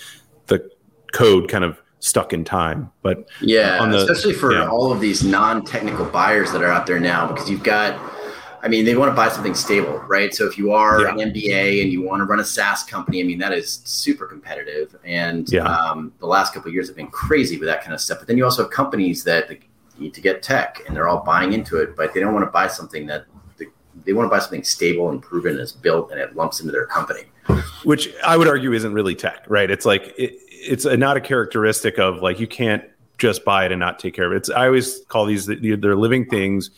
the 0.46 0.70
code 1.12 1.48
kind 1.48 1.64
of 1.64 1.81
stuck 2.02 2.32
in 2.32 2.44
time. 2.44 2.90
But 3.02 3.28
yeah, 3.40 3.84
the, 3.86 3.98
especially 3.98 4.34
for 4.34 4.52
yeah. 4.52 4.68
all 4.68 4.92
of 4.92 5.00
these 5.00 5.24
non-technical 5.24 6.06
buyers 6.06 6.50
that 6.52 6.60
are 6.60 6.70
out 6.70 6.84
there 6.84 6.98
now, 6.98 7.28
because 7.28 7.48
you've 7.48 7.62
got, 7.62 7.98
I 8.60 8.68
mean, 8.68 8.84
they 8.84 8.96
want 8.96 9.12
to 9.12 9.16
buy 9.16 9.28
something 9.28 9.54
stable, 9.54 9.98
right? 10.08 10.34
So 10.34 10.44
if 10.46 10.58
you 10.58 10.72
are 10.72 11.02
yeah. 11.02 11.12
an 11.12 11.32
MBA 11.32 11.80
and 11.80 11.92
you 11.92 12.02
want 12.02 12.20
to 12.20 12.24
run 12.24 12.40
a 12.40 12.44
SaaS 12.44 12.82
company, 12.82 13.20
I 13.20 13.24
mean, 13.24 13.38
that 13.38 13.52
is 13.52 13.82
super 13.84 14.26
competitive. 14.26 14.96
And 15.04 15.50
yeah. 15.50 15.62
um, 15.62 16.12
the 16.18 16.26
last 16.26 16.52
couple 16.52 16.68
of 16.68 16.74
years 16.74 16.88
have 16.88 16.96
been 16.96 17.06
crazy 17.06 17.56
with 17.56 17.68
that 17.68 17.82
kind 17.82 17.94
of 17.94 18.00
stuff. 18.00 18.18
But 18.18 18.26
then 18.26 18.36
you 18.36 18.44
also 18.44 18.64
have 18.64 18.72
companies 18.72 19.22
that 19.24 19.48
need 19.96 20.12
to 20.14 20.20
get 20.20 20.42
tech 20.42 20.82
and 20.86 20.96
they're 20.96 21.08
all 21.08 21.22
buying 21.22 21.52
into 21.52 21.76
it, 21.76 21.94
but 21.94 22.12
they 22.12 22.20
don't 22.20 22.34
want 22.34 22.44
to 22.44 22.50
buy 22.50 22.66
something 22.66 23.06
that 23.06 23.26
they 24.04 24.12
want 24.12 24.26
to 24.26 24.30
buy 24.30 24.40
something 24.40 24.64
stable 24.64 25.10
and 25.10 25.22
proven 25.22 25.52
and 25.52 25.60
is 25.60 25.70
built 25.70 26.10
and 26.10 26.18
it 26.18 26.34
lumps 26.34 26.58
into 26.60 26.72
their 26.72 26.86
company. 26.86 27.22
Which 27.84 28.08
I 28.24 28.36
would 28.36 28.48
argue 28.48 28.72
isn't 28.72 28.92
really 28.92 29.14
tech, 29.14 29.44
right? 29.48 29.70
It's 29.70 29.84
like 29.84 30.14
it, 30.16 30.34
it's 30.62 30.84
a, 30.84 30.96
not 30.96 31.16
a 31.16 31.20
characteristic 31.20 31.98
of 31.98 32.22
like 32.22 32.40
you 32.40 32.46
can't 32.46 32.84
just 33.18 33.44
buy 33.44 33.64
it 33.64 33.72
and 33.72 33.80
not 33.80 33.98
take 33.98 34.14
care 34.14 34.26
of 34.26 34.32
it. 34.32 34.36
It's 34.36 34.50
I 34.50 34.66
always 34.66 35.00
call 35.08 35.26
these 35.26 35.46
they're 35.46 35.96
living 35.96 36.26
things. 36.26 36.70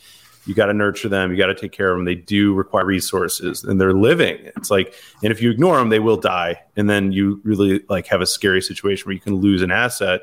You 0.47 0.55
got 0.55 0.67
to 0.67 0.75
nurture 0.75 1.09
them. 1.09 1.31
You 1.31 1.39
got 1.39 1.47
to 1.47 1.55
take 1.55 1.73
care 1.73 1.91
of 1.91 1.97
them. 1.97 2.05
They 2.05 2.17
do 2.17 2.53
require 2.53 2.85
resources, 2.85 3.65
and 3.65 3.81
they're 3.81 3.95
living. 3.95 4.37
It's 4.57 4.71
like, 4.71 4.95
and 5.23 5.33
if 5.33 5.41
you 5.41 5.51
ignore 5.51 5.79
them, 5.79 5.89
they 5.89 6.01
will 6.01 6.19
die, 6.19 6.61
and 6.77 6.89
then 6.89 7.13
you 7.13 7.41
really 7.45 7.83
like 7.89 8.07
have 8.09 8.21
a 8.21 8.27
scary 8.27 8.61
situation 8.61 9.07
where 9.07 9.15
you 9.15 9.21
can 9.21 9.37
lose 9.37 9.63
an 9.63 9.71
asset 9.71 10.21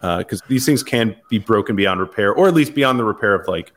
because 0.00 0.40
uh, 0.40 0.46
these 0.48 0.64
things 0.64 0.82
can 0.82 1.14
be 1.28 1.38
broken 1.38 1.76
beyond 1.76 2.00
repair, 2.00 2.32
or 2.32 2.48
at 2.48 2.54
least 2.54 2.74
beyond 2.74 2.98
the 2.98 3.04
repair 3.04 3.34
of 3.34 3.46
like 3.48 3.72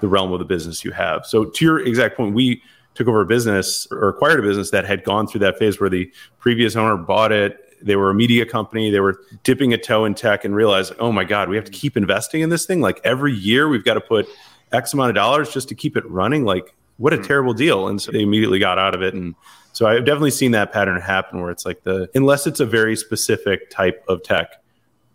the 0.00 0.06
realm 0.06 0.32
of 0.32 0.38
the 0.38 0.44
business 0.44 0.84
you 0.84 0.92
have. 0.92 1.26
So 1.26 1.46
to 1.46 1.64
your 1.64 1.80
exact 1.80 2.16
point, 2.16 2.34
we 2.34 2.62
took 2.94 3.08
over 3.08 3.20
a 3.20 3.26
business 3.26 3.88
or 3.90 4.08
acquired 4.08 4.38
a 4.38 4.42
business 4.42 4.70
that 4.70 4.84
had 4.84 5.02
gone 5.02 5.26
through 5.26 5.40
that 5.40 5.58
phase 5.58 5.80
where 5.80 5.90
the 5.90 6.12
previous 6.38 6.76
owner 6.76 6.96
bought 6.96 7.32
it 7.32 7.63
they 7.84 7.96
were 7.96 8.10
a 8.10 8.14
media 8.14 8.46
company. 8.46 8.90
They 8.90 9.00
were 9.00 9.20
dipping 9.42 9.72
a 9.72 9.78
toe 9.78 10.04
in 10.04 10.14
tech 10.14 10.44
and 10.44 10.54
realized, 10.54 10.92
oh 10.98 11.12
my 11.12 11.24
God, 11.24 11.48
we 11.48 11.56
have 11.56 11.64
to 11.66 11.70
keep 11.70 11.96
investing 11.96 12.40
in 12.40 12.48
this 12.48 12.66
thing. 12.66 12.80
Like 12.80 13.00
every 13.04 13.32
year, 13.32 13.68
we've 13.68 13.84
got 13.84 13.94
to 13.94 14.00
put 14.00 14.28
X 14.72 14.94
amount 14.94 15.10
of 15.10 15.14
dollars 15.14 15.52
just 15.52 15.68
to 15.68 15.74
keep 15.74 15.96
it 15.96 16.08
running. 16.10 16.44
Like, 16.44 16.74
what 16.96 17.12
a 17.12 17.16
hmm. 17.16 17.22
terrible 17.22 17.54
deal. 17.54 17.88
And 17.88 18.00
so 18.00 18.10
they 18.10 18.22
immediately 18.22 18.58
got 18.58 18.78
out 18.78 18.94
of 18.94 19.02
it. 19.02 19.14
And 19.14 19.34
so 19.72 19.86
I've 19.86 20.04
definitely 20.04 20.30
seen 20.30 20.52
that 20.52 20.72
pattern 20.72 21.00
happen 21.00 21.40
where 21.40 21.50
it's 21.50 21.66
like 21.66 21.82
the, 21.82 22.08
unless 22.14 22.46
it's 22.46 22.60
a 22.60 22.66
very 22.66 22.96
specific 22.96 23.70
type 23.70 24.04
of 24.08 24.22
tech, 24.22 24.62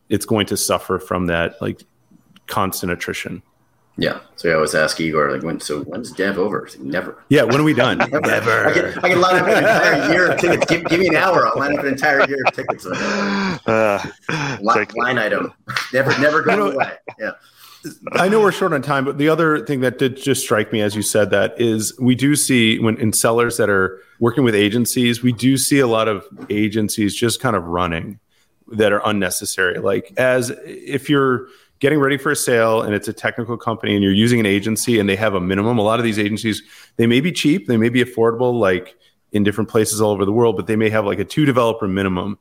it's 0.10 0.25
going 0.25 0.45
to 0.47 0.58
suffer 0.58 0.99
from 0.99 1.27
that 1.27 1.62
like 1.62 1.84
constant 2.47 2.91
attrition. 2.91 3.41
Yeah. 3.97 4.19
So 4.38 4.49
I 4.49 4.54
always 4.54 4.73
ask 4.75 4.99
Igor, 4.99 5.32
like, 5.32 5.43
when, 5.43 5.60
so 5.60 5.82
when's 5.82 6.12
Dev 6.12 6.38
over? 6.38 6.67
Like, 6.69 6.80
Never. 6.80 7.23
Yeah. 7.30 7.43
When 7.43 7.60
are 7.60 7.63
we 7.63 7.73
done? 7.73 7.97
Never. 8.12 8.21
Never. 8.21 8.67
I 8.67 8.73
can, 8.73 8.86
I 8.99 9.10
can 9.10 9.21
line 9.21 9.36
up 9.36 9.47
an 9.47 9.58
entire 9.58 10.12
year 10.12 10.32
of 10.32 10.39
tickets. 10.39 10.65
Give, 10.65 10.86
give, 10.86 10.99
me 10.99 11.08
an 11.08 11.15
hour. 11.15 11.47
I'll 11.47 11.60
line 11.60 11.78
up 11.78 11.84
an 11.84 11.91
entire 11.91 12.28
year 12.28 12.43
of 12.45 12.54
tickets. 12.54 12.88
Uh, 13.65 14.04
line, 14.62 14.88
line 14.95 15.17
item. 15.19 15.54
Never, 15.93 16.17
never 16.19 16.41
go 16.41 16.71
away. 16.71 16.93
Yeah. 17.19 17.32
I 18.13 18.28
know 18.28 18.41
we're 18.41 18.52
short 18.52 18.73
on 18.73 18.82
time, 18.82 19.06
but 19.06 19.17
the 19.17 19.30
other 19.30 19.65
thing 19.65 19.82
that 19.82 19.97
did 19.97 20.17
just 20.17 20.41
strike 20.41 20.71
me 20.71 20.82
as 20.82 20.95
you 20.95 21.02
said 21.02 21.30
that 21.32 21.60
is 21.60 21.97
we 21.99 22.15
do 22.15 22.36
see 22.36 22.80
when 22.80 22.97
in 22.97 23.13
sellers 23.13 23.58
that 23.58 23.69
are 23.69 24.02
working 24.19 24.43
with 24.43 24.56
agencies, 24.56 25.21
we 25.21 25.32
do 25.32 25.58
see 25.58 25.80
a 25.80 25.88
lot 25.88 26.08
of 26.08 26.25
agencies 26.49 27.15
just 27.15 27.39
kind 27.39 27.56
of 27.56 27.63
running 27.65 28.19
that 28.71 28.91
are 28.91 29.02
unnecessary. 29.06 29.80
Like 29.80 30.13
as 30.17 30.52
if 30.65 31.10
you're 31.10 31.47
getting 31.79 31.99
ready 31.99 32.17
for 32.17 32.31
a 32.31 32.35
sale 32.35 32.81
and 32.81 32.93
it's 32.93 33.07
a 33.07 33.13
technical 33.13 33.57
company 33.57 33.95
and 33.95 34.03
you're 34.03 34.13
using 34.13 34.39
an 34.39 34.45
agency 34.45 34.99
and 34.99 35.07
they 35.07 35.15
have 35.15 35.33
a 35.33 35.39
minimum. 35.39 35.77
A 35.77 35.81
lot 35.81 35.99
of 35.99 36.05
these 36.05 36.19
agencies 36.19 36.61
they 36.97 37.07
may 37.07 37.21
be 37.21 37.31
cheap 37.31 37.67
they 37.67 37.77
may 37.77 37.89
be 37.89 38.03
affordable 38.03 38.59
like 38.59 38.95
in 39.31 39.43
different 39.43 39.69
places 39.69 40.01
all 40.01 40.11
over 40.11 40.25
the 40.25 40.31
world 40.31 40.55
but 40.57 40.67
they 40.67 40.75
may 40.75 40.89
have 40.89 41.05
like 41.05 41.19
a 41.19 41.25
two 41.25 41.45
developer 41.45 41.87
minimum. 41.87 42.37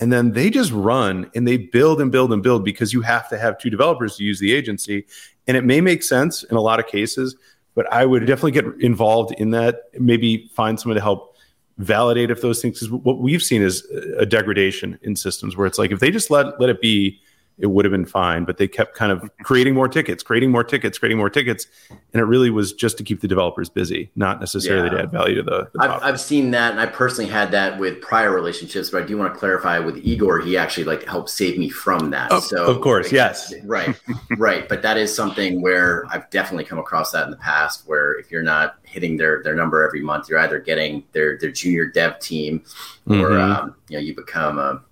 And 0.00 0.12
then 0.12 0.32
they 0.32 0.50
just 0.50 0.72
run 0.72 1.30
and 1.34 1.46
they 1.46 1.56
build 1.56 2.00
and 2.00 2.10
build 2.10 2.32
and 2.32 2.42
build 2.42 2.64
because 2.64 2.92
you 2.92 3.02
have 3.02 3.28
to 3.28 3.38
have 3.38 3.58
two 3.58 3.70
developers 3.70 4.16
to 4.16 4.24
use 4.24 4.40
the 4.40 4.52
agency. 4.52 5.06
And 5.46 5.56
it 5.56 5.64
may 5.64 5.80
make 5.80 6.02
sense 6.02 6.42
in 6.44 6.56
a 6.56 6.60
lot 6.60 6.80
of 6.80 6.86
cases 6.86 7.36
but 7.74 7.90
i 7.92 8.04
would 8.04 8.26
definitely 8.26 8.52
get 8.52 8.66
involved 8.80 9.32
in 9.38 9.50
that 9.50 9.84
maybe 9.98 10.50
find 10.54 10.78
someone 10.78 10.94
to 10.94 11.00
help 11.00 11.36
validate 11.78 12.30
if 12.30 12.42
those 12.42 12.60
things 12.60 12.80
Because 12.80 12.90
what 12.90 13.18
we've 13.18 13.42
seen 13.42 13.62
is 13.62 13.86
a 14.18 14.26
degradation 14.26 14.98
in 15.02 15.16
systems 15.16 15.56
where 15.56 15.66
it's 15.66 15.78
like 15.78 15.90
if 15.90 16.00
they 16.00 16.10
just 16.10 16.30
let 16.30 16.60
let 16.60 16.68
it 16.68 16.80
be 16.80 17.20
it 17.58 17.66
would 17.66 17.84
have 17.84 17.92
been 17.92 18.06
fine. 18.06 18.44
But 18.44 18.56
they 18.56 18.68
kept 18.68 18.94
kind 18.94 19.12
of 19.12 19.28
creating 19.44 19.74
more 19.74 19.88
tickets, 19.88 20.22
creating 20.22 20.50
more 20.50 20.64
tickets, 20.64 20.98
creating 20.98 21.18
more 21.18 21.30
tickets, 21.30 21.66
and 21.90 22.20
it 22.20 22.24
really 22.24 22.50
was 22.50 22.72
just 22.72 22.98
to 22.98 23.04
keep 23.04 23.20
the 23.20 23.28
developers 23.28 23.68
busy, 23.68 24.10
not 24.16 24.40
necessarily 24.40 24.88
yeah. 24.88 24.96
to 24.96 25.02
add 25.02 25.10
value 25.10 25.34
to 25.36 25.42
the. 25.42 25.70
the 25.74 25.82
I've, 25.82 26.02
I've, 26.02 26.20
seen 26.20 26.50
that, 26.52 26.72
and 26.72 26.80
I 26.80 26.86
personally 26.86 27.30
had 27.30 27.50
that 27.52 27.78
with 27.78 28.00
prior 28.00 28.32
relationships. 28.32 28.90
But 28.90 29.04
I 29.04 29.06
do 29.06 29.16
want 29.16 29.32
to 29.32 29.38
clarify 29.38 29.78
with 29.78 29.98
Igor, 29.98 30.40
he 30.40 30.56
actually 30.56 30.84
like 30.84 31.04
helped 31.04 31.30
save 31.30 31.58
me 31.58 31.68
from 31.68 32.10
that. 32.10 32.32
Oh, 32.32 32.40
so 32.40 32.66
of 32.66 32.80
course, 32.80 33.06
like, 33.06 33.12
yes, 33.12 33.54
right, 33.64 33.98
right. 34.38 34.68
But 34.68 34.82
that 34.82 34.96
is 34.96 35.14
something 35.14 35.62
where 35.62 36.04
I've 36.10 36.28
definitely 36.30 36.64
come 36.64 36.78
across 36.78 37.12
that 37.12 37.24
in 37.24 37.30
the 37.30 37.36
past, 37.36 37.86
where 37.86 38.18
if 38.18 38.30
you're 38.30 38.42
not 38.42 38.76
hitting 38.84 39.16
their 39.16 39.42
their 39.42 39.54
number 39.54 39.86
every 39.86 40.02
month, 40.02 40.28
you're 40.28 40.38
either 40.38 40.58
getting 40.58 41.04
their 41.12 41.38
their 41.38 41.50
junior 41.50 41.86
dev 41.86 42.18
team, 42.18 42.62
or 43.06 43.12
mm-hmm. 43.14 43.52
um, 43.52 43.76
you 43.88 43.96
know 43.96 44.02
you 44.02 44.14
become 44.14 44.58
a 44.58 44.82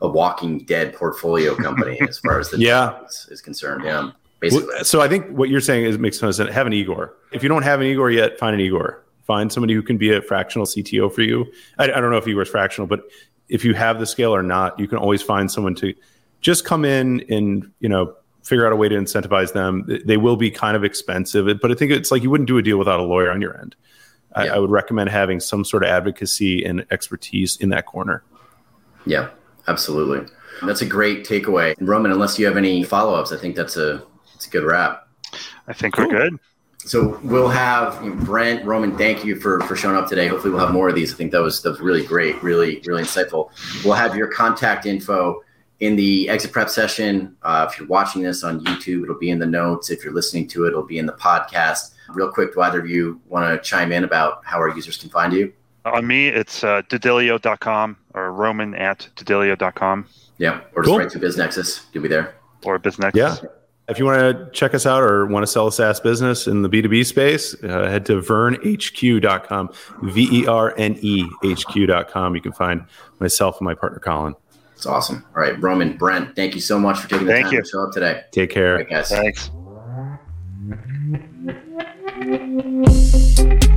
a 0.00 0.08
Walking 0.08 0.58
Dead 0.60 0.94
portfolio 0.94 1.54
company 1.54 2.00
as 2.08 2.18
far 2.18 2.38
as 2.38 2.50
the 2.50 2.58
yeah 2.60 3.04
is, 3.04 3.28
is, 3.30 3.40
concerned. 3.40 3.84
Yeah, 3.84 4.10
basically. 4.40 4.84
So 4.84 5.00
I 5.00 5.08
think 5.08 5.28
what 5.30 5.48
you're 5.48 5.60
saying 5.60 5.84
is 5.84 5.98
makes 5.98 6.18
sense. 6.18 6.38
Have 6.38 6.66
an 6.66 6.72
Igor. 6.72 7.14
If 7.32 7.42
you 7.42 7.48
don't 7.48 7.62
have 7.62 7.80
an 7.80 7.86
Igor 7.86 8.10
yet, 8.10 8.38
find 8.38 8.54
an 8.54 8.60
Igor. 8.60 9.04
Find 9.26 9.52
somebody 9.52 9.74
who 9.74 9.82
can 9.82 9.98
be 9.98 10.12
a 10.12 10.22
fractional 10.22 10.66
CTO 10.66 11.12
for 11.12 11.22
you. 11.22 11.46
I, 11.78 11.84
I 11.84 12.00
don't 12.00 12.10
know 12.10 12.16
if 12.16 12.26
Igor's 12.26 12.48
fractional, 12.48 12.86
but 12.86 13.02
if 13.48 13.64
you 13.64 13.74
have 13.74 13.98
the 13.98 14.06
scale 14.06 14.34
or 14.34 14.42
not, 14.42 14.78
you 14.78 14.88
can 14.88 14.98
always 14.98 15.20
find 15.22 15.50
someone 15.50 15.74
to 15.76 15.94
just 16.40 16.64
come 16.64 16.84
in 16.84 17.24
and 17.28 17.70
you 17.80 17.88
know 17.88 18.14
figure 18.44 18.66
out 18.66 18.72
a 18.72 18.76
way 18.76 18.88
to 18.88 18.96
incentivize 18.96 19.52
them. 19.52 19.84
They 20.06 20.16
will 20.16 20.36
be 20.36 20.50
kind 20.50 20.76
of 20.76 20.84
expensive, 20.84 21.60
but 21.60 21.70
I 21.70 21.74
think 21.74 21.92
it's 21.92 22.10
like 22.10 22.22
you 22.22 22.30
wouldn't 22.30 22.48
do 22.48 22.56
a 22.56 22.62
deal 22.62 22.78
without 22.78 23.00
a 23.00 23.02
lawyer 23.02 23.30
on 23.30 23.40
your 23.40 23.58
end. 23.60 23.76
I, 24.34 24.46
yeah. 24.46 24.54
I 24.54 24.58
would 24.58 24.70
recommend 24.70 25.10
having 25.10 25.40
some 25.40 25.64
sort 25.64 25.82
of 25.82 25.90
advocacy 25.90 26.64
and 26.64 26.86
expertise 26.90 27.56
in 27.56 27.70
that 27.70 27.86
corner. 27.86 28.22
Yeah, 29.04 29.30
Absolutely. 29.68 30.26
That's 30.66 30.82
a 30.82 30.86
great 30.86 31.24
takeaway. 31.24 31.74
Roman, 31.78 32.10
unless 32.10 32.38
you 32.38 32.46
have 32.46 32.56
any 32.56 32.82
follow 32.82 33.14
ups, 33.14 33.30
I 33.30 33.36
think 33.36 33.54
that's 33.54 33.76
a, 33.76 34.02
that's 34.34 34.46
a 34.46 34.50
good 34.50 34.64
wrap. 34.64 35.06
I 35.68 35.72
think 35.72 35.94
cool. 35.94 36.08
we're 36.08 36.18
good. 36.18 36.38
So 36.78 37.20
we'll 37.22 37.48
have 37.48 38.02
you 38.02 38.14
know, 38.14 38.24
Brent, 38.24 38.64
Roman. 38.64 38.96
Thank 38.96 39.24
you 39.24 39.36
for 39.36 39.60
for 39.62 39.76
showing 39.76 39.96
up 39.96 40.08
today. 40.08 40.26
Hopefully, 40.26 40.52
we'll 40.52 40.64
have 40.64 40.72
more 40.72 40.88
of 40.88 40.94
these. 40.94 41.12
I 41.12 41.16
think 41.16 41.32
that 41.32 41.42
was 41.42 41.60
that 41.62 41.70
was 41.70 41.80
really 41.80 42.06
great, 42.06 42.42
really 42.42 42.82
really 42.86 43.02
insightful. 43.02 43.50
We'll 43.84 43.94
have 43.94 44.16
your 44.16 44.28
contact 44.28 44.86
info 44.86 45.42
in 45.80 45.96
the 45.96 46.28
exit 46.28 46.52
prep 46.52 46.70
session. 46.70 47.36
Uh, 47.42 47.68
if 47.68 47.78
you're 47.78 47.88
watching 47.88 48.22
this 48.22 48.42
on 48.42 48.64
YouTube, 48.64 49.02
it'll 49.02 49.18
be 49.18 49.30
in 49.30 49.38
the 49.38 49.46
notes. 49.46 49.90
If 49.90 50.02
you're 50.02 50.14
listening 50.14 50.48
to 50.48 50.64
it, 50.64 50.68
it'll 50.68 50.82
be 50.82 50.98
in 50.98 51.06
the 51.06 51.12
podcast. 51.12 51.92
Real 52.08 52.32
quick, 52.32 52.54
do 52.54 52.62
either 52.62 52.80
of 52.80 52.88
you 52.88 53.20
want 53.26 53.44
to 53.54 53.68
chime 53.68 53.92
in 53.92 54.04
about 54.04 54.44
how 54.44 54.56
our 54.56 54.70
users 54.70 54.96
can 54.96 55.10
find 55.10 55.32
you? 55.32 55.52
On 55.92 56.06
me, 56.06 56.28
it's 56.28 56.64
uh, 56.64 56.82
DueDilio.com 56.82 57.96
or 58.14 58.32
Roman 58.32 58.74
at 58.74 59.08
DueDilio.com. 59.16 60.06
Yeah, 60.38 60.60
or 60.74 60.82
just 60.82 60.86
cool. 60.86 60.98
right 60.98 61.10
to 61.10 61.18
BizNexus. 61.18 61.86
You'll 61.92 62.02
be 62.02 62.08
there. 62.08 62.34
Or 62.64 62.78
BizNexus. 62.78 63.14
Yeah. 63.14 63.36
If 63.88 63.98
you 63.98 64.04
want 64.04 64.18
to 64.18 64.50
check 64.52 64.74
us 64.74 64.84
out 64.84 65.02
or 65.02 65.24
want 65.26 65.44
to 65.44 65.46
sell 65.46 65.66
a 65.66 65.72
SaaS 65.72 65.98
business 65.98 66.46
in 66.46 66.60
the 66.60 66.68
B2B 66.68 67.06
space, 67.06 67.54
uh, 67.64 67.88
head 67.88 68.04
to 68.06 68.20
vernehq.com, 68.20 69.70
V 70.02 70.28
E 70.42 70.46
R 70.46 70.74
N 70.76 70.98
E 71.00 71.24
H 71.42 71.66
Q.com. 71.66 72.34
You 72.34 72.42
can 72.42 72.52
find 72.52 72.84
myself 73.18 73.58
and 73.58 73.64
my 73.64 73.74
partner, 73.74 73.98
Colin. 73.98 74.34
It's 74.74 74.84
awesome. 74.84 75.24
All 75.34 75.42
right, 75.42 75.60
Roman, 75.60 75.96
Brent, 75.96 76.36
thank 76.36 76.54
you 76.54 76.60
so 76.60 76.78
much 76.78 76.98
for 77.00 77.08
taking 77.08 77.26
the 77.26 77.32
thank 77.32 77.46
time 77.46 77.54
you. 77.54 77.62
to 77.62 77.68
show 77.68 77.84
up 77.84 77.92
today. 77.92 78.24
Take 78.30 78.50
care. 78.50 78.76
Right, 78.76 78.88
guys. 78.88 79.08
Thanks. 79.08 79.50